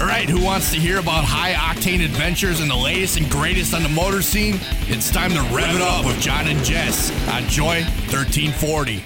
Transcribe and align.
All 0.00 0.06
right, 0.06 0.26
who 0.26 0.42
wants 0.42 0.70
to 0.70 0.78
hear 0.78 0.98
about 0.98 1.24
high 1.24 1.52
octane 1.52 2.02
adventures 2.02 2.60
and 2.60 2.70
the 2.70 2.74
latest 2.74 3.18
and 3.18 3.30
greatest 3.30 3.74
on 3.74 3.82
the 3.82 3.90
motor 3.90 4.22
scene? 4.22 4.58
It's 4.88 5.10
time 5.10 5.30
to 5.32 5.42
rev 5.54 5.76
it 5.76 5.82
up 5.82 6.06
with 6.06 6.18
John 6.22 6.48
and 6.48 6.64
Jess 6.64 7.10
on 7.28 7.42
Joy 7.48 7.82
1340. 8.08 9.04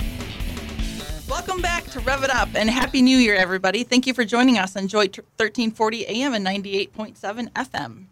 Welcome 1.28 1.60
back 1.60 1.82
to 1.86 1.98
Rev 1.98 2.22
It 2.22 2.30
Up 2.30 2.48
and 2.54 2.70
Happy 2.70 3.02
New 3.02 3.18
Year, 3.18 3.34
everybody. 3.34 3.82
Thank 3.82 4.06
you 4.06 4.14
for 4.14 4.24
joining 4.24 4.56
us 4.56 4.76
on 4.76 4.86
Joy 4.86 5.06
1340 5.06 6.06
AM 6.06 6.32
and 6.32 6.46
98.7 6.46 7.50
FM. 7.50 8.04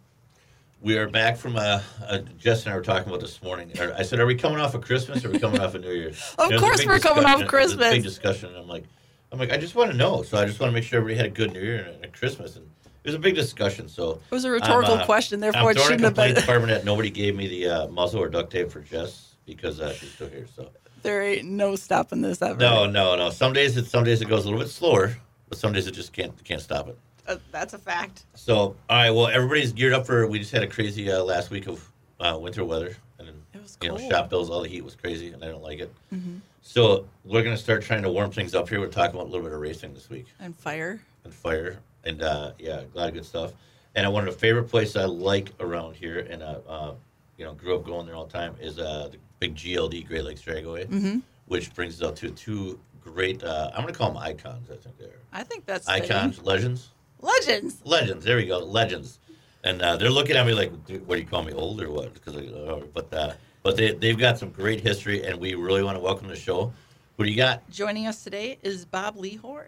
We 0.81 0.99
are 0.99 1.09
back 1.09 1.37
from 1.37 1.55
uh, 1.55 1.83
uh, 2.05 2.19
Jess 2.37 2.65
and 2.65 2.73
I 2.73 2.77
were 2.77 2.83
talking 2.83 3.09
about 3.09 3.21
this 3.21 3.41
morning. 3.45 3.71
I 3.79 4.03
said, 4.03 4.19
"Are 4.19 4.27
we 4.27 4.35
coming 4.35 4.59
off 4.59 4.75
of 4.75 4.81
Christmas 4.81 5.25
or 5.25 5.29
are 5.29 5.31
we 5.31 5.39
coming 5.39 5.61
off 5.61 5.77
of 5.77 5.83
New 5.83 5.93
Year's?" 5.93 6.35
Of 6.39 6.49
There 6.49 6.59
was 6.59 6.63
a 6.63 6.67
course 6.67 6.85
we're 6.87 6.99
coming 6.99 7.25
off 7.27 7.39
discussion- 7.39 7.47
there 7.49 7.61
was 7.63 7.73
a 7.73 7.77
Christmas. 7.77 7.91
Big 7.95 8.03
discussion. 8.03 8.49
And 8.49 8.59
I'm 8.59 8.67
like, 8.67 8.87
I'm 9.31 9.39
like, 9.39 9.53
I 9.53 9.57
just 9.57 9.77
want 9.77 9.93
to 9.93 9.97
know. 9.97 10.23
So 10.23 10.37
I 10.37 10.45
just 10.45 10.59
want 10.59 10.71
to 10.71 10.75
make 10.75 10.83
sure 10.83 10.99
everybody 10.99 11.17
had 11.17 11.27
a 11.27 11.31
good 11.31 11.53
New 11.53 11.61
Year 11.61 11.85
and 11.95 12.05
a 12.05 12.09
Christmas. 12.09 12.57
And 12.57 12.69
it 13.05 13.09
was 13.09 13.15
a 13.15 13.19
big 13.19 13.35
discussion. 13.35 13.89
So 13.89 14.13
It 14.31 14.35
was 14.35 14.45
a 14.45 14.51
rhetorical 14.51 14.95
uh, 14.95 15.05
question, 15.05 15.41
therefore 15.41 15.71
I'm 15.71 15.77
it 15.77 15.81
shouldn't 15.81 16.01
a 16.03 16.05
have 16.05 16.15
complaint 16.15 16.35
been. 16.37 16.43
department 16.43 16.71
that 16.73 16.85
nobody 16.85 17.11
gave 17.11 17.35
me 17.37 17.47
the 17.49 17.69
uh, 17.69 17.89
muzzle 17.89 18.23
or 18.23 18.29
duct 18.29 18.51
tape 18.53 18.71
for 18.71 18.81
Jess 18.81 19.35
because 19.47 19.81
uh, 19.81 19.93
she's 19.93 20.13
still 20.13 20.29
here. 20.29 20.47
So 20.55 20.69
There 21.03 21.23
ain't 21.23 21.45
no 21.47 21.77
stopping 21.77 22.21
this 22.23 22.41
ever. 22.43 22.59
no, 22.59 22.87
no, 22.87 23.17
no. 23.17 23.31
Some 23.31 23.53
days 23.53 23.77
it 23.77 23.87
some 23.87 24.05
days 24.05 24.21
it 24.23 24.29
goes 24.29 24.45
a 24.45 24.49
little 24.49 24.61
bit 24.61 24.69
slower, 24.71 25.17
but 25.49 25.59
some 25.59 25.73
days 25.73 25.87
it 25.87 25.93
just 25.93 26.13
can't 26.13 26.33
can't 26.45 26.61
stop 26.63 26.89
it. 26.89 26.99
Uh, 27.27 27.37
that's 27.53 27.73
a 27.73 27.79
fact. 27.79 28.25
So, 28.35 28.55
all 28.57 28.75
right. 28.91 29.11
Well, 29.11 29.29
everybody's 29.29 29.73
geared 29.73 29.93
up 29.93 30.07
for. 30.07 30.27
We 30.27 30.39
just 30.41 30.51
had 30.53 30.63
a 30.65 30.67
crazy 30.67 31.11
uh, 31.11 31.23
last 31.23 31.51
week 31.51 31.69
of 31.69 31.89
uh, 32.19 32.37
winter 32.41 32.65
weather, 32.65 32.97
and 33.19 33.29
then, 33.29 33.35
It 33.55 33.63
was 33.63 33.79
you 33.81 33.89
know 33.91 33.99
shop 34.11 34.29
bills. 34.29 34.51
All 34.51 34.61
the 34.63 34.69
heat 34.69 34.83
was 34.85 34.97
crazy, 34.97 35.29
and 35.33 35.43
I 35.45 35.47
don't 35.49 35.63
like 35.63 35.79
it. 35.79 35.93
Mm-hmm. 36.13 36.39
So 36.63 37.07
we're 37.25 37.43
gonna 37.45 37.57
start 37.57 37.83
trying 37.83 38.03
to 38.03 38.11
warm 38.11 38.31
things 38.33 38.55
up 38.57 38.69
here. 38.69 38.81
We're 38.81 38.87
talking 38.89 39.15
about 39.17 39.25
a 39.29 39.31
little 39.31 39.43
bit 39.47 39.53
of 39.53 39.61
racing 39.61 39.95
this 39.95 40.09
week 40.11 40.27
And 40.41 40.57
fire. 40.57 41.01
and 41.25 41.33
fire, 41.33 41.79
and 42.05 42.23
uh, 42.23 42.53
yeah, 42.59 42.81
a 42.95 42.99
lot 42.99 43.09
of 43.09 43.15
good 43.15 43.25
stuff. 43.27 43.53
And 43.95 44.11
one 44.13 44.27
of 44.27 44.35
the 44.35 44.41
favorite 44.41 44.65
places 44.65 44.97
I 44.97 45.05
like 45.05 45.51
around 45.61 45.97
here, 45.97 46.19
and 46.31 46.43
uh, 46.43 46.59
uh, 46.69 46.95
you 47.37 47.45
know, 47.45 47.53
grew 47.55 47.77
up 47.77 47.85
going 47.85 48.07
there 48.07 48.15
all 48.15 48.27
the 48.27 48.33
time, 48.33 48.55
is 48.61 48.79
uh, 48.79 49.09
the 49.13 49.19
big 49.39 49.55
GLD 49.55 50.07
Great 50.07 50.25
Lakes 50.25 50.43
Dragway, 50.43 50.87
Mm-hmm. 50.87 51.19
which 51.47 51.75
brings 51.75 52.01
us 52.01 52.09
up 52.09 52.17
to 52.17 52.31
two 52.31 52.79
great. 53.03 53.43
Uh, 53.45 53.71
I'm 53.75 53.83
gonna 53.83 53.93
call 53.93 54.09
them 54.09 54.19
icons. 54.23 54.71
I 54.71 54.77
think 54.77 54.99
they're 54.99 55.09
I 55.33 55.43
think 55.43 55.67
that's 55.67 55.89
icons, 55.89 56.37
fitting. 56.37 56.45
legends. 56.49 56.89
Legends. 57.21 57.81
Legends. 57.85 58.25
There 58.25 58.37
we 58.37 58.47
go. 58.47 58.59
Legends. 58.59 59.19
And 59.65 59.81
uh, 59.81 59.97
they're 59.97 60.11
looking 60.11 60.37
at 60.37 60.45
me 60.47 60.55
like, 60.55 60.73
"What 61.07 61.15
do 61.17 61.21
you 61.21 61.27
call 61.27 61.43
me, 61.45 61.53
old 61.53 61.81
or 61.83 61.91
what?" 61.91 62.13
Because, 62.15 62.37
uh, 62.37 62.81
but 62.93 63.13
uh, 63.15 63.33
but 63.63 63.77
they 63.77 63.93
they've 63.93 64.19
got 64.19 64.39
some 64.39 64.51
great 64.51 64.81
history, 64.81 65.23
and 65.25 65.39
we 65.39 65.55
really 65.55 65.83
want 65.85 65.97
to 65.97 66.01
welcome 66.03 66.27
the 66.29 66.35
show. 66.37 66.73
Who 67.17 67.25
do 67.25 67.31
you 67.31 67.37
got? 67.37 67.69
Joining 67.71 68.07
us 68.09 68.25
today 68.25 68.59
is 68.63 68.85
Bob 68.85 69.17
Lehor, 69.17 69.67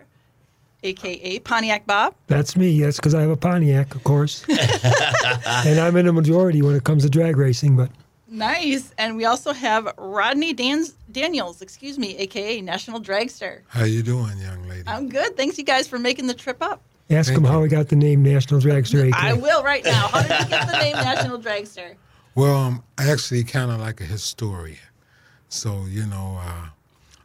aka 0.85 1.39
Pontiac 1.41 1.87
Bob. 1.87 2.15
That's 2.27 2.57
me. 2.57 2.81
That's 2.83 2.97
because 2.97 3.15
I 3.15 3.21
have 3.23 3.31
a 3.31 3.37
Pontiac, 3.37 3.95
of 3.95 4.05
course. 4.05 4.45
and 4.49 5.81
I'm 5.81 5.97
in 5.97 6.07
a 6.07 6.13
majority 6.13 6.63
when 6.63 6.75
it 6.77 6.85
comes 6.85 7.03
to 7.05 7.11
drag 7.11 7.37
racing. 7.37 7.77
But 7.77 7.91
Nice. 8.29 8.93
And 8.99 9.17
we 9.17 9.25
also 9.27 9.53
have 9.53 9.93
Rodney 9.97 10.53
Dan- 10.53 10.87
Daniels, 11.13 11.63
excuse 11.63 11.99
me, 11.99 12.17
aka 12.17 12.61
National 12.61 13.01
Dragster. 13.01 13.61
How 13.69 13.85
you 13.85 14.03
doing, 14.03 14.37
young 14.39 14.69
lady? 14.69 14.83
I'm 14.87 15.09
good. 15.09 15.37
Thanks 15.37 15.57
you 15.59 15.65
guys 15.65 15.87
for 15.87 15.99
making 15.99 16.27
the 16.27 16.35
trip 16.35 16.61
up. 16.61 16.83
ask 17.11 17.29
Thank 17.29 17.39
him 17.39 17.45
how 17.45 17.63
he 17.63 17.69
got 17.69 17.89
the 17.89 17.97
name 17.97 18.23
National 18.23 18.61
Dragster 18.61 19.09
AK. 19.09 19.15
I 19.15 19.35
will 19.35 19.63
right 19.63 19.85
now. 19.85 20.09
How 20.09 20.23
did 20.23 20.41
you 20.41 20.47
get 20.49 20.67
the 20.67 20.79
name 20.79 20.95
National 20.97 21.39
Dragster? 21.39 21.95
well, 22.35 22.57
I'm 22.57 22.83
actually 22.99 23.45
kind 23.45 23.71
of 23.71 23.79
like 23.79 24.01
a 24.01 24.05
historian, 24.05 24.79
so 25.49 25.85
you 25.89 26.05
know, 26.07 26.39
uh, 26.41 26.67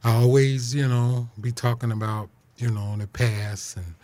I 0.04 0.16
always, 0.16 0.76
you 0.76 0.88
know, 0.88 1.28
be 1.42 1.52
talking 1.52 1.92
about, 1.92 2.30
you 2.62 2.70
know, 2.72 2.94
in 2.94 3.00
the 3.00 3.08
past 3.08 3.78
and, 3.78 3.96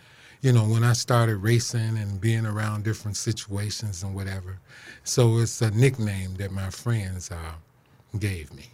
you 0.42 0.52
know, 0.52 0.64
when 0.64 0.84
I 0.84 0.92
started 0.92 1.36
racing 1.38 1.96
and 1.98 2.20
being 2.20 2.46
around 2.46 2.84
different 2.84 3.16
situations 3.16 4.02
and 4.02 4.14
whatever. 4.14 4.58
So 5.04 5.38
it's 5.38 5.60
a 5.62 5.70
nickname 5.70 6.34
that 6.36 6.52
my 6.52 6.70
friends 6.70 7.30
uh, 7.30 7.52
gave 8.18 8.52
me. 8.54 8.64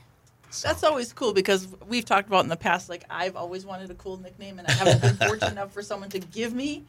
So, 0.50 0.68
That's 0.68 0.84
always 0.84 1.12
cool 1.12 1.32
because 1.32 1.66
we've 1.88 2.04
talked 2.04 2.28
about 2.28 2.44
in 2.44 2.50
the 2.50 2.56
past. 2.56 2.88
Like 2.90 3.04
I've 3.08 3.36
always 3.36 3.64
wanted 3.64 3.90
a 3.90 3.94
cool 3.94 4.18
nickname, 4.18 4.58
and 4.58 4.68
I 4.68 4.72
haven't 4.72 5.00
been 5.00 5.16
fortunate 5.28 5.52
enough 5.52 5.72
for 5.72 5.82
someone 5.82 6.10
to 6.10 6.18
give 6.18 6.52
me 6.52 6.84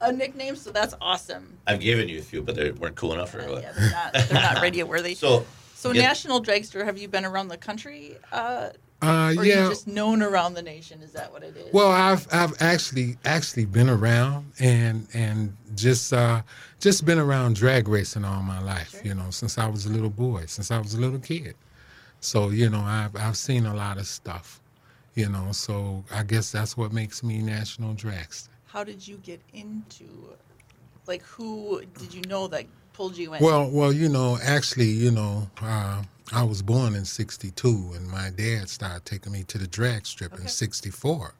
a 0.00 0.12
nickname. 0.12 0.54
So 0.54 0.70
that's 0.70 0.94
awesome. 1.00 1.58
I've 1.66 1.80
given 1.80 2.08
you 2.08 2.20
a 2.20 2.22
few, 2.22 2.40
but 2.40 2.54
they 2.54 2.70
weren't 2.70 2.94
cool 2.94 3.12
enough 3.12 3.30
for 3.30 3.40
Uh, 3.40 3.50
what? 3.50 3.62
yeah, 3.62 3.72
they're 3.72 3.90
not 3.90 4.12
they're 4.12 4.42
not 4.42 4.62
radio 4.62 4.86
worthy. 4.86 5.14
So, 5.16 5.44
So 5.74 5.90
yeah. 5.90 6.02
National 6.02 6.40
Dragster, 6.40 6.84
have 6.84 6.98
you 6.98 7.08
been 7.08 7.24
around 7.24 7.48
the 7.48 7.56
country, 7.56 8.16
uh, 8.30 8.68
uh, 9.02 9.34
or 9.36 9.44
yeah. 9.44 9.68
just 9.68 9.86
known 9.86 10.22
around 10.22 10.54
the 10.54 10.62
nation? 10.62 11.00
Is 11.02 11.12
that 11.12 11.32
what 11.32 11.42
it 11.42 11.56
is? 11.56 11.72
Well, 11.72 11.90
I've 11.90 12.26
I've 12.32 12.54
actually 12.60 13.16
actually 13.24 13.64
been 13.66 13.88
around 13.88 14.52
and 14.58 15.06
and 15.14 15.56
just 15.74 16.12
uh, 16.12 16.42
just 16.80 17.04
been 17.04 17.18
around 17.18 17.56
drag 17.56 17.88
racing 17.88 18.24
all 18.24 18.42
my 18.42 18.60
life. 18.60 18.90
Sure. 18.90 19.02
You 19.04 19.14
know, 19.14 19.30
since 19.30 19.58
I 19.58 19.66
was 19.68 19.86
a 19.86 19.90
little 19.90 20.10
boy, 20.10 20.46
since 20.46 20.70
I 20.70 20.78
was 20.78 20.94
a 20.94 21.00
little 21.00 21.18
kid. 21.18 21.54
So 22.20 22.50
you 22.50 22.68
know, 22.68 22.80
I've 22.80 23.16
I've 23.16 23.36
seen 23.36 23.66
a 23.66 23.74
lot 23.74 23.98
of 23.98 24.06
stuff. 24.06 24.60
You 25.14 25.28
know, 25.28 25.52
so 25.52 26.04
I 26.12 26.22
guess 26.22 26.52
that's 26.52 26.76
what 26.76 26.92
makes 26.92 27.22
me 27.22 27.38
national 27.42 27.94
dragster. 27.94 28.48
how 28.72 28.84
did 28.84 29.06
you 29.06 29.16
get 29.18 29.40
into, 29.52 30.06
like, 31.08 31.22
who 31.22 31.82
did 31.98 32.14
you 32.14 32.22
know 32.28 32.46
that 32.46 32.66
pulled 33.00 33.16
you 33.16 33.32
in? 33.32 33.42
Well, 33.42 33.70
well, 33.70 33.92
you 33.92 34.08
know, 34.10 34.38
actually, 34.42 34.90
you 34.90 35.10
know, 35.10 35.48
uh, 35.62 36.02
I 36.32 36.42
was 36.42 36.60
born 36.60 36.94
in 36.94 37.06
'62, 37.06 37.92
and 37.96 38.06
my 38.08 38.30
dad 38.36 38.68
started 38.68 39.06
taking 39.06 39.32
me 39.32 39.42
to 39.44 39.56
the 39.56 39.66
drag 39.66 40.06
strip 40.06 40.34
Okay. 40.34 40.42
in 40.42 40.48
'64. 40.48 41.34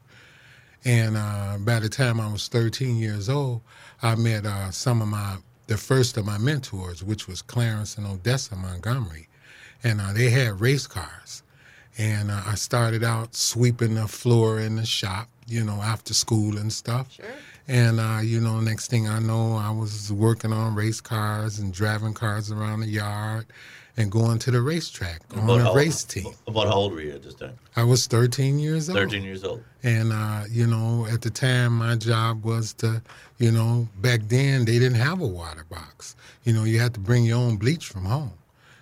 And 0.83 1.15
uh, 1.15 1.57
by 1.59 1.79
the 1.79 1.89
time 1.89 2.19
I 2.19 2.31
was 2.31 2.47
13 2.47 2.97
years 2.97 3.29
old, 3.29 3.61
I 4.01 4.15
met 4.15 4.47
uh, 4.47 4.71
some 4.71 5.03
of 5.03 5.07
my 5.07 5.37
the 5.67 5.77
first 5.77 6.17
of 6.17 6.25
my 6.25 6.39
mentors, 6.39 7.03
which 7.03 7.27
was 7.27 7.43
Clarence 7.43 7.95
and 7.97 8.07
Odessa 8.07 8.55
Montgomery, 8.55 9.27
and 9.83 10.01
uh, 10.01 10.13
they 10.13 10.31
had 10.31 10.59
race 10.59 10.87
cars. 10.87 11.43
And 11.97 12.31
uh, 12.31 12.41
I 12.47 12.55
started 12.55 13.03
out 13.03 13.35
sweeping 13.35 13.93
the 13.95 14.07
floor 14.07 14.59
in 14.59 14.77
the 14.77 14.85
shop, 14.85 15.27
you 15.45 15.63
know, 15.63 15.79
after 15.81 16.13
school 16.15 16.57
and 16.57 16.73
stuff. 16.73 17.11
Sure. 17.11 17.25
And 17.71 18.01
uh, 18.01 18.19
you 18.21 18.41
know, 18.41 18.59
next 18.59 18.89
thing 18.89 19.07
I 19.07 19.19
know, 19.19 19.55
I 19.55 19.69
was 19.71 20.11
working 20.11 20.51
on 20.51 20.75
race 20.75 20.99
cars 20.99 21.59
and 21.59 21.73
driving 21.73 22.13
cars 22.13 22.51
around 22.51 22.81
the 22.81 22.87
yard 22.87 23.45
and 23.95 24.11
going 24.11 24.39
to 24.39 24.51
the 24.51 24.61
racetrack 24.61 25.21
on 25.33 25.45
About 25.45 25.59
a 25.61 25.63
how- 25.63 25.73
race 25.73 26.03
team. 26.03 26.33
About 26.47 26.67
how 26.67 26.73
old 26.73 26.91
were 26.91 26.99
you 27.01 27.13
at 27.13 27.23
this 27.23 27.35
time? 27.35 27.53
I 27.77 27.83
was 27.85 28.07
13 28.07 28.59
years 28.59 28.89
old. 28.89 28.97
13 28.97 29.23
years 29.23 29.45
old. 29.45 29.63
And 29.83 30.11
uh, 30.11 30.43
you 30.49 30.67
know, 30.67 31.07
at 31.09 31.21
the 31.21 31.29
time, 31.29 31.77
my 31.77 31.95
job 31.95 32.43
was 32.43 32.73
to, 32.75 33.01
you 33.37 33.51
know, 33.51 33.87
back 34.01 34.19
then 34.27 34.65
they 34.65 34.77
didn't 34.77 34.99
have 34.99 35.21
a 35.21 35.27
water 35.27 35.65
box. 35.69 36.17
You 36.43 36.51
know, 36.51 36.65
you 36.65 36.77
had 36.77 36.93
to 36.95 36.99
bring 36.99 37.23
your 37.23 37.37
own 37.37 37.55
bleach 37.55 37.87
from 37.87 38.03
home. 38.03 38.33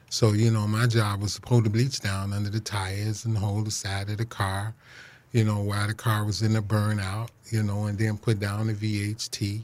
So 0.10 0.32
you 0.32 0.50
know, 0.50 0.66
my 0.68 0.88
job 0.88 1.22
was 1.22 1.36
to 1.36 1.42
pull 1.42 1.62
the 1.62 1.70
bleach 1.70 2.00
down 2.00 2.34
under 2.34 2.50
the 2.50 2.60
tires 2.60 3.24
and 3.26 3.38
hold 3.38 3.68
the 3.68 3.72
side 3.72 4.10
of 4.10 4.18
the 4.18 4.26
car. 4.26 4.74
You 5.32 5.44
know, 5.44 5.62
while 5.62 5.88
the 5.88 5.94
car 5.94 6.26
was 6.26 6.42
in 6.42 6.54
the 6.54 6.62
burnout. 6.62 7.30
You 7.52 7.64
know, 7.64 7.86
and 7.86 7.98
then 7.98 8.18
put 8.18 8.40
down 8.40 8.68
the 8.68 8.74
VHT. 8.74 9.62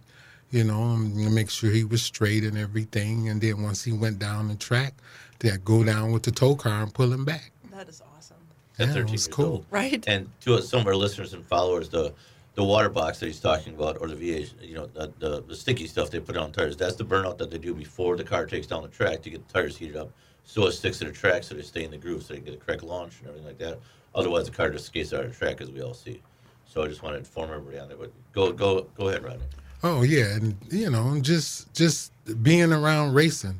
You 0.52 0.64
know, 0.64 0.82
um, 0.82 1.14
and 1.18 1.36
make 1.36 1.50
sure 1.50 1.72
he 1.72 1.84
was 1.84 2.02
straight 2.02 2.44
and 2.44 2.58
everything. 2.58 3.30
And 3.30 3.42
then 3.42 3.62
once 3.64 3.84
he 3.84 3.92
went 3.92 4.20
down 4.20 4.48
the 4.48 4.56
track, 4.56 4.94
then 5.40 5.60
go 5.66 5.84
down 5.84 6.12
with 6.12 6.24
the 6.24 6.32
tow 6.32 6.56
car 6.56 6.84
and 6.84 6.94
pull 6.94 7.12
him 7.12 7.26
back. 7.26 7.52
that 7.72 7.90
is 7.90 8.02
awesome, 8.16 8.38
At 8.80 8.88
Yeah, 8.88 8.94
13 8.94 9.12
was 9.12 9.26
years 9.26 9.28
cool. 9.36 9.46
old. 9.46 9.66
right? 9.72 10.04
And 10.08 10.30
to 10.42 10.62
some 10.62 10.82
of 10.82 10.88
our 10.88 10.96
listeners 10.96 11.34
and 11.34 11.46
followers, 11.46 11.90
the 11.90 12.14
the 12.56 12.64
water 12.64 12.88
box 12.88 13.20
that 13.20 13.26
he's 13.26 13.42
talking 13.42 13.76
about, 13.76 13.98
or 14.00 14.08
the 14.08 14.16
VH, 14.16 14.52
you 14.62 14.76
know, 14.76 14.86
the, 14.88 15.12
the, 15.20 15.44
the 15.44 15.56
sticky 15.56 15.88
stuff 15.88 16.10
they 16.10 16.22
put 16.22 16.38
on 16.38 16.54
tires, 16.54 16.78
that's 16.78 16.96
the 16.96 17.04
burnout 17.04 17.38
that 17.38 17.52
they 17.52 17.58
do 17.58 17.74
before 17.74 18.16
the 18.16 18.24
car 18.24 18.46
takes 18.46 18.66
down 18.66 18.82
the 18.82 18.88
track 18.88 19.22
to 19.24 19.30
get 19.30 19.46
the 19.46 19.54
tires 19.54 19.76
heated 19.76 19.98
up, 19.98 20.10
so 20.46 20.66
it 20.66 20.72
sticks 20.72 21.00
to 21.00 21.06
the 21.06 21.12
track, 21.12 21.44
so 21.44 21.54
they 21.54 21.62
stay 21.62 21.84
in 21.84 21.92
the 21.92 21.98
groove, 21.98 22.24
so 22.24 22.30
they 22.34 22.40
can 22.40 22.46
get 22.46 22.54
a 22.54 22.58
correct 22.58 22.82
launch 22.82 23.20
and 23.20 23.28
everything 23.28 23.46
like 23.48 23.58
that. 23.58 23.78
Otherwise, 24.16 24.46
the 24.46 24.52
car 24.52 24.70
just 24.70 24.86
skates 24.88 25.14
out 25.14 25.26
of 25.26 25.38
track, 25.38 25.62
as 25.62 25.70
we 25.70 25.82
all 25.82 25.94
see. 25.94 26.22
So 26.66 26.84
I 26.84 26.88
just 26.88 27.04
want 27.04 27.14
to 27.14 27.20
inform 27.20 27.52
everybody 27.52 27.80
on 27.80 27.90
that. 27.90 28.00
But 28.00 28.12
go 28.34 28.52
go 28.52 28.88
go 28.98 29.10
ahead, 29.10 29.24
Rodney. 29.24 29.46
Oh 29.84 30.02
yeah, 30.02 30.36
and 30.36 30.56
you 30.72 30.90
know, 30.90 31.20
just 31.22 31.74
just 31.74 32.12
being 32.42 32.74
around 32.74 33.14
racing, 33.14 33.60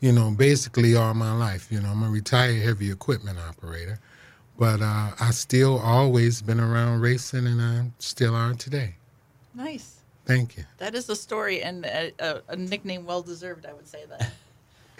you 0.00 0.12
know, 0.12 0.30
basically 0.30 0.94
all 0.96 1.12
my 1.14 1.34
life. 1.36 1.70
You 1.70 1.80
know, 1.80 1.90
I'm 1.90 2.02
a 2.02 2.08
retired 2.08 2.62
heavy 2.62 2.90
equipment 2.90 3.38
operator, 3.38 3.98
but 4.58 4.80
uh, 4.80 5.10
I 5.20 5.30
still 5.32 5.78
always 5.78 6.40
been 6.40 6.60
around 6.60 7.00
racing, 7.00 7.46
and 7.46 7.60
I 7.60 7.90
still 7.98 8.34
are 8.34 8.54
today. 8.54 8.94
nice. 9.54 9.92
Thank 10.24 10.56
you. 10.56 10.64
That 10.78 10.96
is 10.96 11.08
a 11.08 11.14
story 11.14 11.62
and 11.62 11.84
a, 11.86 12.12
a, 12.18 12.42
a 12.48 12.56
nickname 12.56 13.06
well 13.06 13.22
deserved. 13.22 13.64
I 13.64 13.72
would 13.72 13.86
say 13.86 14.04
that. 14.08 14.32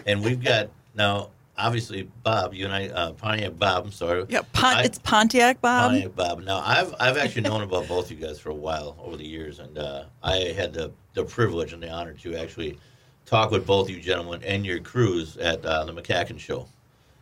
And 0.05 0.23
we've 0.23 0.41
got 0.41 0.69
now, 0.95 1.31
obviously, 1.57 2.03
Bob. 2.23 2.53
You 2.53 2.65
and 2.65 2.73
I, 2.73 2.87
uh, 2.89 3.11
Pontiac 3.13 3.57
Bob. 3.57 3.85
I'm 3.85 3.91
sorry. 3.91 4.25
Yeah, 4.29 4.41
Pon- 4.53 4.75
I- 4.77 4.83
it's 4.83 4.99
Pontiac 4.99 5.61
Bob. 5.61 5.91
Pontiac 5.91 6.15
Bob. 6.15 6.43
Now, 6.43 6.61
I've 6.65 6.93
I've 6.99 7.17
actually 7.17 7.43
known 7.43 7.61
about 7.61 7.87
both 7.87 8.09
you 8.11 8.17
guys 8.17 8.39
for 8.39 8.49
a 8.49 8.55
while 8.55 8.95
over 9.03 9.17
the 9.17 9.25
years, 9.25 9.59
and 9.59 9.77
uh, 9.77 10.05
I 10.23 10.53
had 10.55 10.73
the 10.73 10.91
the 11.13 11.23
privilege 11.23 11.73
and 11.73 11.81
the 11.81 11.89
honor 11.89 12.13
to 12.13 12.35
actually 12.35 12.77
talk 13.25 13.51
with 13.51 13.65
both 13.65 13.89
you 13.89 13.99
gentlemen 13.99 14.41
and 14.43 14.65
your 14.65 14.79
crews 14.79 15.35
at 15.37 15.65
uh, 15.65 15.83
the 15.85 15.93
McCacken 15.93 16.39
show, 16.39 16.67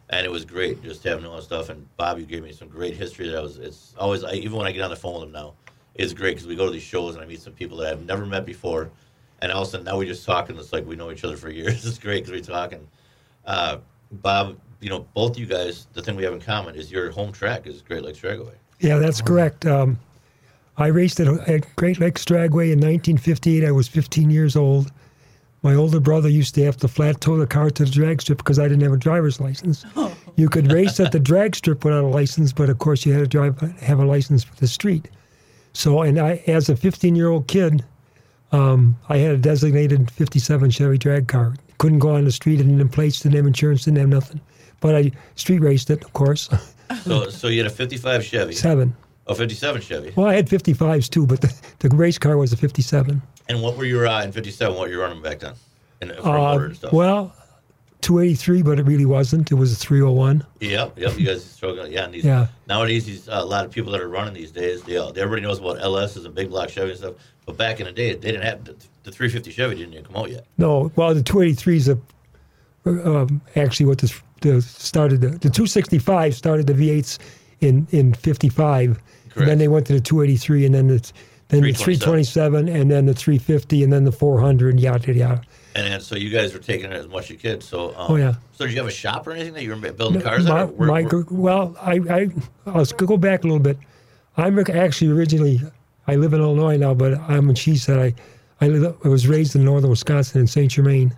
and 0.10 0.26
it 0.26 0.30
was 0.32 0.46
great 0.46 0.84
just 0.84 1.04
having 1.04 1.26
all 1.26 1.36
that 1.38 1.44
stuff. 1.44 1.70
And 1.70 1.88
Bob, 1.98 2.20
you 2.20 2.26
gave 2.26 2.44
me 2.44 2.52
some 2.52 2.68
great 2.68 2.96
history 2.96 3.28
that 3.30 3.38
I 3.38 3.42
was. 3.42 3.58
It's 3.58 3.96
always 3.98 4.24
I, 4.24 4.34
even 4.34 4.58
when 4.58 4.68
I 4.68 4.72
get 4.72 4.82
on 4.82 4.90
the 4.90 4.96
phone 4.96 5.14
with 5.14 5.24
them 5.24 5.32
now, 5.32 5.54
it's 5.96 6.14
great 6.14 6.36
because 6.36 6.48
we 6.48 6.56
go 6.56 6.66
to 6.66 6.72
these 6.72 6.84
shows 6.84 7.16
and 7.16 7.24
I 7.24 7.28
meet 7.28 7.42
some 7.42 7.54
people 7.54 7.78
that 7.78 7.92
I've 7.94 8.06
never 8.06 8.26
met 8.26 8.46
before. 8.46 8.90
and 9.42 9.52
all 9.52 9.62
of 9.64 9.68
a 9.68 9.72
sudden 9.72 9.86
now 9.86 9.98
we're 9.98 10.06
just 10.08 10.26
talking. 10.26 10.58
It's 10.58 10.74
like 10.74 10.86
we 10.86 10.96
know 10.96 11.10
each 11.12 11.24
other 11.24 11.38
for 11.38 11.50
years. 11.50 11.86
It's 11.88 11.98
great 12.00 12.26
because 12.26 12.32
we're 12.48 12.54
talking. 12.56 12.88
Uh, 13.46 13.78
Bob, 14.22 14.58
you 14.82 14.90
know, 14.90 15.08
both 15.14 15.38
you 15.38 15.46
guys, 15.46 15.88
the 15.94 16.02
thing 16.02 16.16
we 16.16 16.24
have 16.24 16.34
in 16.34 16.42
common 16.42 16.76
is 16.76 16.92
your 16.92 17.12
home 17.12 17.32
track 17.32 17.68
is 17.68 17.82
Great 17.82 18.04
Lakes 18.04 18.20
Dragway. 18.20 18.54
Yeah, 18.80 18.98
that's 18.98 19.22
correct. 19.22 19.66
Um, 19.66 19.98
I 20.78 20.88
raced 20.88 21.20
at, 21.20 21.28
at 21.48 21.76
Great 21.76 22.00
Lakes 22.00 22.26
Dragway 22.26 22.72
in 22.72 22.80
1958. 22.80 23.64
I 23.64 23.72
was 23.72 23.88
15 23.88 24.30
years 24.30 24.56
old. 24.56 24.92
My 25.64 25.74
older 25.74 26.00
brother 26.00 26.30
used 26.30 26.54
to 26.56 26.64
have 26.66 26.78
to 26.78 26.88
flat 26.88 27.22
tow 27.22 27.38
the 27.38 27.48
car 27.48 27.72
to 27.72 27.86
the 27.86 27.90
drag 27.90 28.22
strip 28.22 28.38
because 28.38 28.60
I 28.60 28.68
didn't 28.68 28.84
have 28.84 28.94
a 28.94 28.98
driver's 28.98 29.40
license. 29.40 29.86
You 30.38 30.50
could 30.50 30.70
race 30.70 31.00
at 31.00 31.14
the 31.14 31.20
drag 31.20 31.56
strip 31.56 31.86
without 31.86 32.04
a 32.04 32.08
license, 32.08 32.52
but 32.52 32.70
of 32.70 32.78
course 32.78 33.06
you 33.06 33.14
had 33.14 33.22
to 33.22 33.28
drive 33.28 33.58
have 33.80 34.00
a 34.00 34.06
license 34.06 34.44
for 34.44 34.54
the 34.56 34.68
street. 34.68 35.08
So, 35.72 36.02
and 36.02 36.20
I, 36.20 36.44
as 36.46 36.68
a 36.68 36.76
15 36.76 37.16
year 37.16 37.30
old 37.30 37.48
kid, 37.48 37.86
um, 38.52 38.98
I 39.08 39.16
had 39.16 39.32
a 39.32 39.38
designated 39.38 40.12
57 40.12 40.72
Chevy 40.72 40.98
drag 40.98 41.30
car. 41.30 41.56
Couldn't 41.78 42.00
go 42.00 42.16
on 42.16 42.24
the 42.26 42.32
street, 42.32 42.58
didn't 42.58 42.80
have 42.80 42.92
plates, 42.92 43.20
didn't 43.22 43.36
have 43.36 43.46
insurance, 43.46 43.84
didn't 43.86 44.00
have 44.00 44.10
nothing. 44.10 44.42
But 44.82 44.96
I 44.96 45.12
street 45.36 45.60
raced 45.60 45.90
it, 45.90 46.04
of 46.04 46.14
course. 46.14 46.50
So, 47.04 47.30
so 47.30 47.48
you 47.48 47.58
had 47.64 47.68
a 47.68 47.74
55 47.76 48.24
Chevy, 48.24 48.54
Seven. 48.54 48.96
oh, 49.28 49.34
57 49.34 49.82
Chevy. 49.82 50.14
Well, 50.16 50.28
I 50.28 50.36
had 50.36 50.48
55s 50.48 51.10
too, 51.10 51.26
but 51.26 51.42
the, 51.42 51.54
the 51.80 51.90
race 51.96 52.18
car 52.20 52.38
was 52.38 52.54
a 52.54 52.58
57. 52.58 53.22
And 53.50 53.62
what 53.62 53.76
were 53.76 53.86
your 53.86 54.06
uh, 54.08 54.24
in 54.24 54.32
57? 54.32 54.76
What 54.76 54.88
were 54.88 54.94
you 54.94 55.02
running 55.02 55.22
back 55.22 55.40
then? 55.40 55.54
And 56.02 56.12
for 56.14 56.30
Uh, 56.30 56.54
motor 56.54 56.66
and 56.66 56.76
stuff. 56.76 56.94
well, 56.94 57.36
283, 58.06 58.62
but 58.62 58.80
it 58.80 58.84
really 58.84 59.06
wasn't. 59.06 59.52
It 59.52 59.56
was 59.56 59.74
a 59.74 59.76
301. 59.76 60.46
Yep, 60.60 61.00
yep. 61.00 61.18
You 61.18 61.26
guys 61.26 61.44
struggle. 61.44 61.88
Yeah, 61.88 62.06
and 62.06 62.14
these, 62.14 62.24
Yeah. 62.24 62.48
nowadays, 62.68 63.06
these 63.06 63.28
uh, 63.28 63.40
a 63.42 63.46
lot 63.46 63.66
of 63.66 63.72
people 63.72 63.92
that 63.94 64.00
are 64.02 64.08
running 64.08 64.36
these 64.36 64.52
days, 64.52 64.84
they 64.84 64.98
all, 64.98 65.10
everybody 65.10 65.42
knows 65.42 65.58
about 65.58 65.80
LSs 65.80 66.24
and 66.24 66.36
big 66.36 66.52
block 66.52 66.70
Chevy 66.70 66.92
and 66.92 67.00
stuff. 67.00 67.16
But 67.48 67.58
back 67.58 67.80
in 67.80 67.88
the 67.88 67.92
day, 67.92 68.14
they 68.14 68.32
didn't 68.32 68.44
have 68.44 68.64
the, 68.64 68.76
the 69.04 69.12
350 69.12 69.52
Chevy 69.52 69.76
didn't 69.76 69.94
even 69.94 70.06
come 70.06 70.18
out 70.18 70.30
yet. 70.30 70.46
No, 70.60 70.92
well, 70.96 71.16
the 71.16 71.24
283 71.24 71.78
is 71.78 71.90
a, 71.90 71.98
um, 72.86 73.42
actually 73.56 73.88
what 73.88 73.98
this, 73.98 74.22
the 74.42 74.62
started 74.62 75.22
the, 75.22 75.30
the 75.30 75.50
265 75.50 76.36
started 76.36 76.68
the 76.68 76.74
V8s 76.74 77.18
in 77.62 77.88
in 77.90 78.14
55. 78.14 78.90
And 78.90 78.98
Correct. 79.34 79.48
then 79.48 79.58
they 79.58 79.68
went 79.68 79.88
to 79.88 79.94
the 79.94 80.00
283, 80.00 80.68
and 80.68 80.76
then 80.76 80.88
the 80.88 81.12
then 81.48 81.62
the 81.62 81.74
327, 81.74 82.70
and 82.70 82.92
then 82.92 83.08
the 83.08 83.14
350, 83.16 83.84
and 83.84 83.92
then 83.92 84.04
the 84.04 84.12
400, 84.12 84.80
yada 84.80 85.14
yada. 85.14 85.42
And 85.76 85.86
then, 85.86 86.00
so 86.00 86.16
you 86.16 86.30
guys 86.30 86.54
were 86.54 86.60
taking 86.60 86.90
it 86.90 86.96
as 86.96 87.08
much 87.08 87.26
as 87.26 87.30
you 87.32 87.38
could. 87.38 87.62
So, 87.62 87.90
um, 87.90 88.12
Oh, 88.12 88.16
yeah. 88.16 88.36
So 88.54 88.66
did 88.66 88.72
you 88.74 88.78
have 88.80 88.88
a 88.88 88.92
shop 88.92 89.28
or 89.28 89.32
anything 89.34 89.54
that 89.56 89.64
you 89.64 89.76
were 89.76 89.92
building 89.92 90.22
cars 90.22 90.46
my, 90.48 90.62
at? 90.62 90.74
were- 90.76 90.86
my 90.88 91.02
were- 91.04 91.26
well, 91.30 91.76
I, 91.82 91.96
I 92.10 92.30
I'll 92.66 92.86
go 92.86 93.18
back 93.18 93.44
a 93.44 93.48
little 93.48 93.60
bit. 93.60 93.78
I'm 94.38 94.58
actually 94.60 95.12
originally 95.12 95.60
I 96.08 96.16
live 96.16 96.34
in 96.34 96.40
Illinois 96.42 96.78
now, 96.78 96.94
but 96.94 97.20
I'm 97.20 97.50
in 97.50 97.56
Cheesehead. 97.56 98.00
I 98.00 98.66
I, 98.66 98.70
live, 98.70 98.96
I 99.04 99.10
was 99.10 99.28
raised 99.28 99.56
in 99.58 99.66
northern 99.66 99.90
Wisconsin 99.90 100.40
in 100.42 100.48
Saint 100.48 100.72
Germain. 100.72 101.14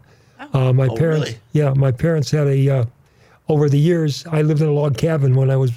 Uh, 0.54 0.74
my 0.74 0.88
Oh, 0.88 0.96
parents, 0.96 1.28
really? 1.28 1.40
yeah, 1.54 1.74
my 1.76 1.92
parents 1.92 2.32
had 2.32 2.48
a. 2.48 2.70
Uh, 2.70 2.86
over 3.50 3.70
the 3.70 3.78
years, 3.80 4.26
I 4.32 4.42
lived 4.42 4.62
in 4.62 4.68
a 4.68 4.72
log 4.72 4.98
cabin 4.98 5.36
when 5.36 5.52
I 5.52 5.56
was 5.56 5.72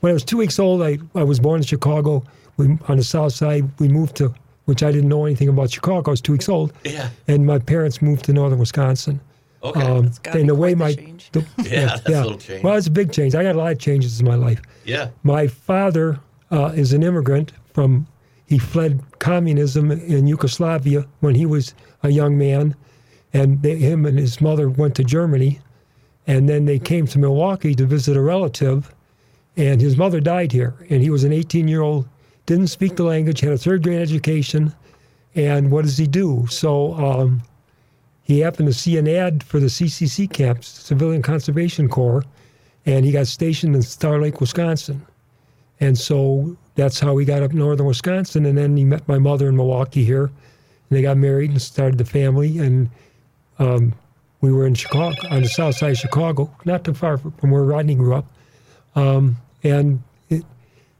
when 0.00 0.10
I 0.10 0.14
was 0.14 0.22
two 0.24 0.36
weeks 0.36 0.58
old. 0.60 0.80
I 0.82 0.98
I 1.16 1.24
was 1.24 1.40
born 1.40 1.58
in 1.60 1.66
Chicago. 1.66 2.22
We 2.56 2.78
on 2.88 2.98
the 2.98 3.04
south 3.04 3.32
side. 3.32 3.68
We 3.80 3.88
moved 3.88 4.14
to 4.16 4.32
which 4.66 4.82
I 4.82 4.92
didn't 4.92 5.08
know 5.08 5.24
anything 5.26 5.48
about 5.48 5.70
Chicago. 5.70 6.10
I 6.10 6.12
was 6.12 6.20
two 6.20 6.32
weeks 6.32 6.48
old. 6.48 6.72
Yeah. 6.84 7.10
And 7.28 7.46
my 7.46 7.58
parents 7.58 8.00
moved 8.02 8.24
to 8.26 8.32
northern 8.32 8.58
Wisconsin. 8.58 9.20
Okay. 9.64 9.80
Um, 9.80 10.04
That's 10.06 10.18
gotta 10.18 10.38
and 10.38 10.46
be 10.46 10.48
the 10.48 10.54
way 10.56 10.74
my 10.74 10.90
the 10.92 10.96
change. 10.96 11.30
the- 11.32 11.46
Yeah, 11.58 11.86
that's 11.86 12.08
a 12.08 12.22
little 12.22 12.38
change. 12.38 12.64
Well, 12.64 12.74
it's 12.76 12.86
a 12.88 12.90
big 12.90 13.12
change. 13.12 13.34
I 13.34 13.42
got 13.42 13.54
a 13.54 13.58
lot 13.58 13.72
of 13.72 13.78
changes 13.78 14.18
in 14.20 14.26
my 14.26 14.34
life. 14.34 14.60
yeah. 14.84 15.10
My 15.22 15.46
father 15.46 16.18
uh, 16.50 16.72
is 16.74 16.92
an 16.92 17.02
immigrant 17.02 17.52
from. 17.74 18.06
He 18.46 18.58
fled 18.58 19.00
communism 19.18 19.90
in 19.90 20.26
Yugoslavia 20.26 21.06
when 21.20 21.34
he 21.34 21.46
was 21.46 21.74
a 22.02 22.10
young 22.10 22.36
man, 22.36 22.74
and 23.32 23.62
they, 23.62 23.76
him 23.76 24.04
and 24.04 24.18
his 24.18 24.42
mother 24.42 24.68
went 24.68 24.94
to 24.96 25.04
Germany, 25.04 25.58
and 26.26 26.48
then 26.50 26.66
they 26.66 26.78
came 26.78 27.06
to 27.06 27.18
Milwaukee 27.18 27.74
to 27.76 27.86
visit 27.86 28.14
a 28.14 28.20
relative, 28.20 28.94
and 29.56 29.80
his 29.80 29.96
mother 29.96 30.20
died 30.20 30.52
here, 30.52 30.74
and 30.90 31.00
he 31.02 31.08
was 31.08 31.24
an 31.24 31.32
18-year-old, 31.32 32.06
didn't 32.46 32.68
speak 32.68 32.96
the 32.96 33.04
language, 33.04 33.40
had 33.40 33.52
a 33.52 33.58
third-grade 33.58 34.00
education, 34.00 34.74
and 35.34 35.70
what 35.70 35.84
does 35.84 35.98
he 35.98 36.06
do? 36.06 36.46
So. 36.48 36.94
Um, 36.94 37.42
he 38.24 38.40
happened 38.40 38.68
to 38.68 38.74
see 38.74 38.96
an 38.98 39.08
ad 39.08 39.42
for 39.42 39.58
the 39.58 39.66
CCC 39.66 40.30
camps, 40.32 40.68
Civilian 40.68 41.22
Conservation 41.22 41.88
Corps, 41.88 42.24
and 42.86 43.04
he 43.04 43.12
got 43.12 43.26
stationed 43.26 43.74
in 43.74 43.82
Star 43.82 44.20
Lake, 44.20 44.40
Wisconsin. 44.40 45.04
And 45.80 45.98
so 45.98 46.56
that's 46.76 47.00
how 47.00 47.16
he 47.16 47.24
got 47.24 47.42
up 47.42 47.52
northern 47.52 47.86
Wisconsin. 47.86 48.46
And 48.46 48.56
then 48.56 48.76
he 48.76 48.84
met 48.84 49.06
my 49.08 49.18
mother 49.18 49.48
in 49.48 49.56
Milwaukee 49.56 50.04
here, 50.04 50.26
and 50.26 50.32
they 50.90 51.02
got 51.02 51.16
married 51.16 51.50
and 51.50 51.60
started 51.60 51.98
the 51.98 52.04
family. 52.04 52.58
And 52.58 52.88
um, 53.58 53.92
we 54.40 54.52
were 54.52 54.66
in 54.66 54.74
Chicago, 54.74 55.16
on 55.28 55.42
the 55.42 55.48
south 55.48 55.76
side 55.76 55.92
of 55.92 55.98
Chicago, 55.98 56.50
not 56.64 56.84
too 56.84 56.94
far 56.94 57.18
from 57.18 57.50
where 57.50 57.64
Rodney 57.64 57.96
grew 57.96 58.14
up. 58.14 58.26
Um, 58.94 59.36
and 59.64 60.02
it, 60.28 60.44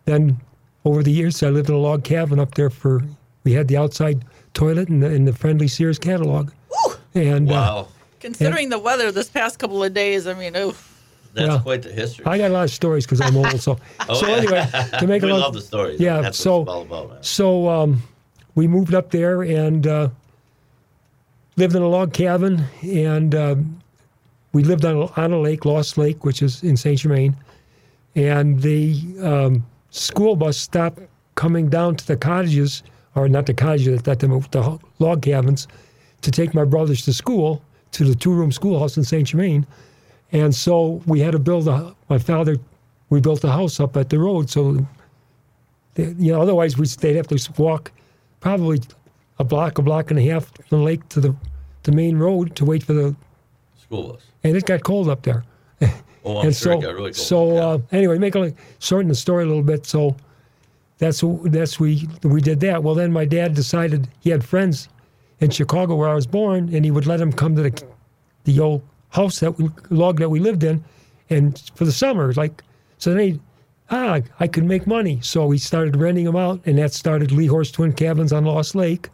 then 0.05 0.41
over 0.85 1.03
the 1.03 1.13
years, 1.13 1.43
I 1.43 1.49
lived 1.51 1.69
in 1.69 1.75
a 1.75 1.79
log 1.79 2.05
cabin 2.05 2.39
up 2.39 2.55
there 2.55 2.71
for. 2.71 3.03
We 3.45 3.53
had 3.53 3.67
the 3.67 3.77
outside 3.77 4.25
toilet 4.55 4.89
and 4.89 5.03
the, 5.03 5.09
and 5.09 5.27
the 5.27 5.33
friendly 5.33 5.67
Sears 5.67 5.99
catalog. 5.99 6.53
And 7.15 7.51
uh, 7.51 7.55
Wow. 7.55 7.89
Considering 8.21 8.69
the 8.69 8.79
weather 8.79 9.11
this 9.11 9.29
past 9.29 9.59
couple 9.59 9.83
of 9.83 9.93
days, 9.95 10.29
I 10.29 10.35
mean, 10.35 10.55
oof. 10.57 10.89
That's 11.35 11.49
well, 11.49 11.61
quite 11.61 11.83
the 11.83 11.91
history. 11.93 12.25
I 12.27 12.39
got 12.39 12.51
a 12.51 12.55
lot 12.55 12.65
of 12.65 12.71
stories 12.71 13.05
because 13.05 13.21
I'm 13.21 13.37
old. 13.37 13.61
So, 13.61 13.79
Oh, 14.09 14.15
so 14.15 14.29
yeah. 14.29 14.37
anyway, 14.37 14.69
to 15.01 15.07
make 15.09 15.23
a 15.25 15.27
we 15.27 15.33
long, 15.33 15.41
love 15.41 15.55
the 15.55 15.61
stories. 15.61 15.99
Yeah, 15.99 16.21
That's 16.21 16.39
so- 16.39 16.59
what 16.59 16.63
it's 16.63 16.71
all 16.71 16.83
about, 16.83 17.09
man. 17.11 17.23
So 17.23 17.69
um, 17.69 18.03
we 18.55 18.69
moved 18.69 18.95
up 18.95 19.11
there 19.11 19.43
and 19.43 19.85
uh, 19.87 20.09
lived 21.57 21.75
in 21.75 21.83
a 21.83 21.89
log 21.89 22.13
cabin, 22.13 22.65
and 22.83 23.35
um, 23.35 23.83
we 24.53 24.63
lived 24.63 24.85
on 24.85 24.95
a, 24.97 25.21
on 25.21 25.33
a 25.33 25.41
lake, 25.41 25.65
Lost 25.65 25.99
Lake, 25.99 26.25
which 26.25 26.43
is 26.43 26.63
in 26.63 26.77
Saint 26.77 26.99
Germain. 27.01 27.37
And 28.15 28.61
the 28.63 29.01
um, 29.21 29.67
school 29.93 30.35
bus 30.35 30.57
stopped 30.57 30.99
coming 31.37 31.69
down 31.69 31.97
to 31.97 32.07
the 32.07 32.17
cottages, 32.17 32.83
or 33.15 33.29
not 33.29 33.47
the 33.47 33.55
cottages, 33.55 33.99
at 33.99 34.05
that 34.05 34.21
time, 34.21 34.31
the 34.51 34.79
log 34.99 35.23
cabins, 35.23 35.69
to 36.23 36.31
take 36.31 36.55
my 36.55 36.65
brothers 36.65 37.05
to 37.05 37.13
school, 37.13 37.63
to 37.93 38.05
the 38.05 38.15
two-room 38.15 38.51
schoolhouse 38.51 38.97
in 38.97 39.05
Saint 39.05 39.29
Germain. 39.29 39.67
And 40.33 40.55
so 40.55 41.03
we 41.07 41.21
had 41.21 41.33
to 41.33 41.39
build 41.39 41.69
a. 41.69 41.95
My 42.09 42.19
father, 42.19 42.57
we 43.11 43.21
built 43.21 43.45
a 43.45 43.51
house 43.53 43.79
up 43.81 43.97
at 43.97 44.09
the 44.09 44.19
road, 44.19 44.49
so 44.51 44.87
they- 45.95 46.15
you 46.19 46.33
know, 46.33 46.41
otherwise 46.41 46.79
we 46.79 46.87
they'd 46.87 47.17
have 47.17 47.29
to 47.29 47.53
walk 47.59 47.93
probably 48.41 48.81
a 49.39 49.45
block, 49.45 49.79
a 49.79 49.83
block 49.83 50.11
and 50.11 50.19
a 50.19 50.23
half 50.23 50.47
from 50.69 50.79
the 50.79 50.85
lake 50.85 51.07
to 51.11 51.21
the 51.21 51.35
the 51.83 51.93
main 51.93 52.17
road 52.17 52.55
to 52.57 52.65
wait 52.65 52.83
for 52.83 52.93
the. 52.93 53.15
School 53.77 54.13
bus. 54.13 54.23
And 54.45 54.57
it 54.57 54.65
got 54.65 54.85
cold 54.85 55.09
up 55.09 55.23
there. 55.23 55.45
Oh, 56.25 56.39
I'm 56.39 56.47
and 56.47 56.57
sure 56.57 56.73
so, 56.75 56.79
it 56.79 56.83
got 56.83 56.95
really 56.95 57.13
cold. 57.13 57.17
so 57.17 57.55
Yeah. 57.55 57.61
uh, 57.67 57.79
anyway, 57.93 58.19
make 58.19 58.35
a 58.35 58.53
shorten 58.79 59.09
the 59.09 59.15
story 59.15 59.45
a 59.45 59.47
little 59.47 59.63
bit. 59.63 59.87
So 59.87 60.17
that's 60.99 61.23
that's 61.45 61.81
we 61.81 62.09
we 62.23 62.41
did 62.41 62.61
that. 62.61 62.83
Well, 62.83 62.95
then 62.95 63.13
my 63.13 63.25
dad 63.25 63.55
decided 63.55 64.09
he 64.21 64.31
had 64.31 64.45
friends 64.45 64.89
in 65.41 65.51
Chicago 65.51 65.97
where 65.97 66.09
I 66.09 66.15
was 66.15 66.27
born, 66.27 66.73
and 66.75 66.85
he 66.85 66.91
would 66.91 67.07
let 67.07 67.19
them 67.19 67.33
come 67.33 67.57
to 67.57 67.63
the 67.63 67.85
the 68.45 68.61
old 68.61 68.83
house 69.11 69.41
that 69.41 69.59
we 69.59 69.69
log 69.91 70.19
that 70.21 70.29
we 70.29 70.39
lived 70.41 70.63
in, 70.65 70.83
and 71.31 71.61
for 71.75 71.85
the 71.85 71.93
summer, 71.93 72.33
like 72.35 72.63
so. 72.99 73.13
Then 73.15 73.19
he, 73.35 73.41
ah, 73.91 74.21
I 74.39 74.47
could 74.47 74.65
make 74.65 74.87
money, 74.87 75.19
so 75.23 75.47
we 75.47 75.59
started 75.59 75.97
renting 75.97 76.25
them 76.25 76.37
out, 76.37 76.61
and 76.67 76.79
that 76.79 76.93
started 76.93 77.33
Lehor's 77.33 77.71
Twin 77.73 77.93
Cabins 77.93 78.33
on 78.33 78.45
Lost 78.45 78.75
Lake, 78.75 79.09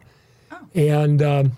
and. 0.75 1.21
Um, 1.21 1.51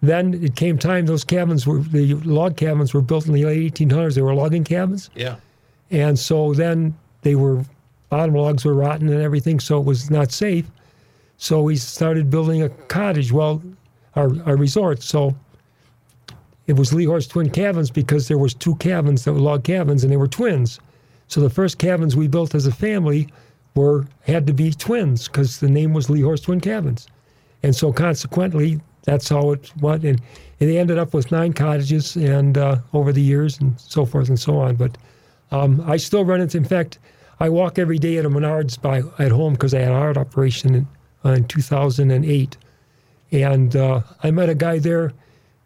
then 0.00 0.34
it 0.42 0.56
came 0.56 0.78
time; 0.78 1.06
those 1.06 1.24
cabins 1.24 1.66
were 1.66 1.80
the 1.80 2.14
log 2.14 2.56
cabins 2.56 2.94
were 2.94 3.02
built 3.02 3.26
in 3.26 3.32
the 3.32 3.44
late 3.44 3.74
1800s. 3.74 4.14
They 4.14 4.22
were 4.22 4.34
logging 4.34 4.64
cabins, 4.64 5.10
yeah. 5.14 5.36
and 5.90 6.18
so 6.18 6.54
then 6.54 6.96
they 7.22 7.34
were 7.34 7.64
bottom 8.08 8.34
logs 8.34 8.64
were 8.64 8.74
rotten 8.74 9.08
and 9.08 9.22
everything, 9.22 9.60
so 9.60 9.78
it 9.78 9.84
was 9.84 10.10
not 10.10 10.32
safe. 10.32 10.66
So 11.36 11.62
we 11.62 11.76
started 11.76 12.30
building 12.30 12.62
a 12.62 12.68
cottage. 12.68 13.32
Well, 13.32 13.62
our, 14.14 14.30
our 14.44 14.56
resort. 14.56 15.02
So 15.02 15.34
it 16.66 16.74
was 16.74 16.92
Lehor's 16.92 17.26
Twin 17.26 17.50
Cabins 17.50 17.90
because 17.90 18.28
there 18.28 18.38
was 18.38 18.54
two 18.54 18.74
cabins 18.76 19.24
that 19.24 19.32
were 19.32 19.40
log 19.40 19.64
cabins 19.64 20.02
and 20.02 20.12
they 20.12 20.16
were 20.16 20.28
twins. 20.28 20.80
So 21.28 21.40
the 21.40 21.50
first 21.50 21.78
cabins 21.78 22.16
we 22.16 22.28
built 22.28 22.54
as 22.54 22.66
a 22.66 22.72
family 22.72 23.28
were 23.74 24.06
had 24.22 24.46
to 24.48 24.52
be 24.52 24.72
twins 24.72 25.28
because 25.28 25.60
the 25.60 25.70
name 25.70 25.92
was 25.92 26.10
Lehor's 26.10 26.40
Twin 26.40 26.60
Cabins, 26.60 27.06
and 27.62 27.74
so 27.74 27.92
consequently 27.92 28.80
that's 29.02 29.28
how 29.28 29.52
it 29.52 29.72
went. 29.80 30.04
And, 30.04 30.20
and 30.60 30.68
they 30.68 30.78
ended 30.78 30.98
up 30.98 31.14
with 31.14 31.32
nine 31.32 31.52
cottages 31.52 32.16
and 32.16 32.58
uh, 32.58 32.78
over 32.92 33.12
the 33.12 33.22
years 33.22 33.58
and 33.60 33.78
so 33.80 34.04
forth 34.04 34.28
and 34.28 34.38
so 34.38 34.58
on. 34.58 34.76
But 34.76 34.98
um, 35.50 35.82
I 35.86 35.96
still 35.96 36.24
run 36.24 36.40
into. 36.40 36.58
In 36.58 36.64
fact, 36.64 36.98
I 37.40 37.48
walk 37.48 37.78
every 37.78 37.98
day 37.98 38.18
at 38.18 38.24
a 38.24 38.30
Menards 38.30 38.80
by 38.80 39.02
at 39.18 39.32
home 39.32 39.54
because 39.54 39.72
I 39.74 39.80
had 39.80 39.88
an 39.88 39.94
art 39.94 40.16
operation 40.16 40.74
in, 40.74 40.88
uh, 41.24 41.30
in 41.30 41.44
2008, 41.48 42.56
and 43.32 43.76
uh, 43.76 44.02
I 44.22 44.30
met 44.30 44.48
a 44.48 44.54
guy 44.54 44.78
there 44.78 45.12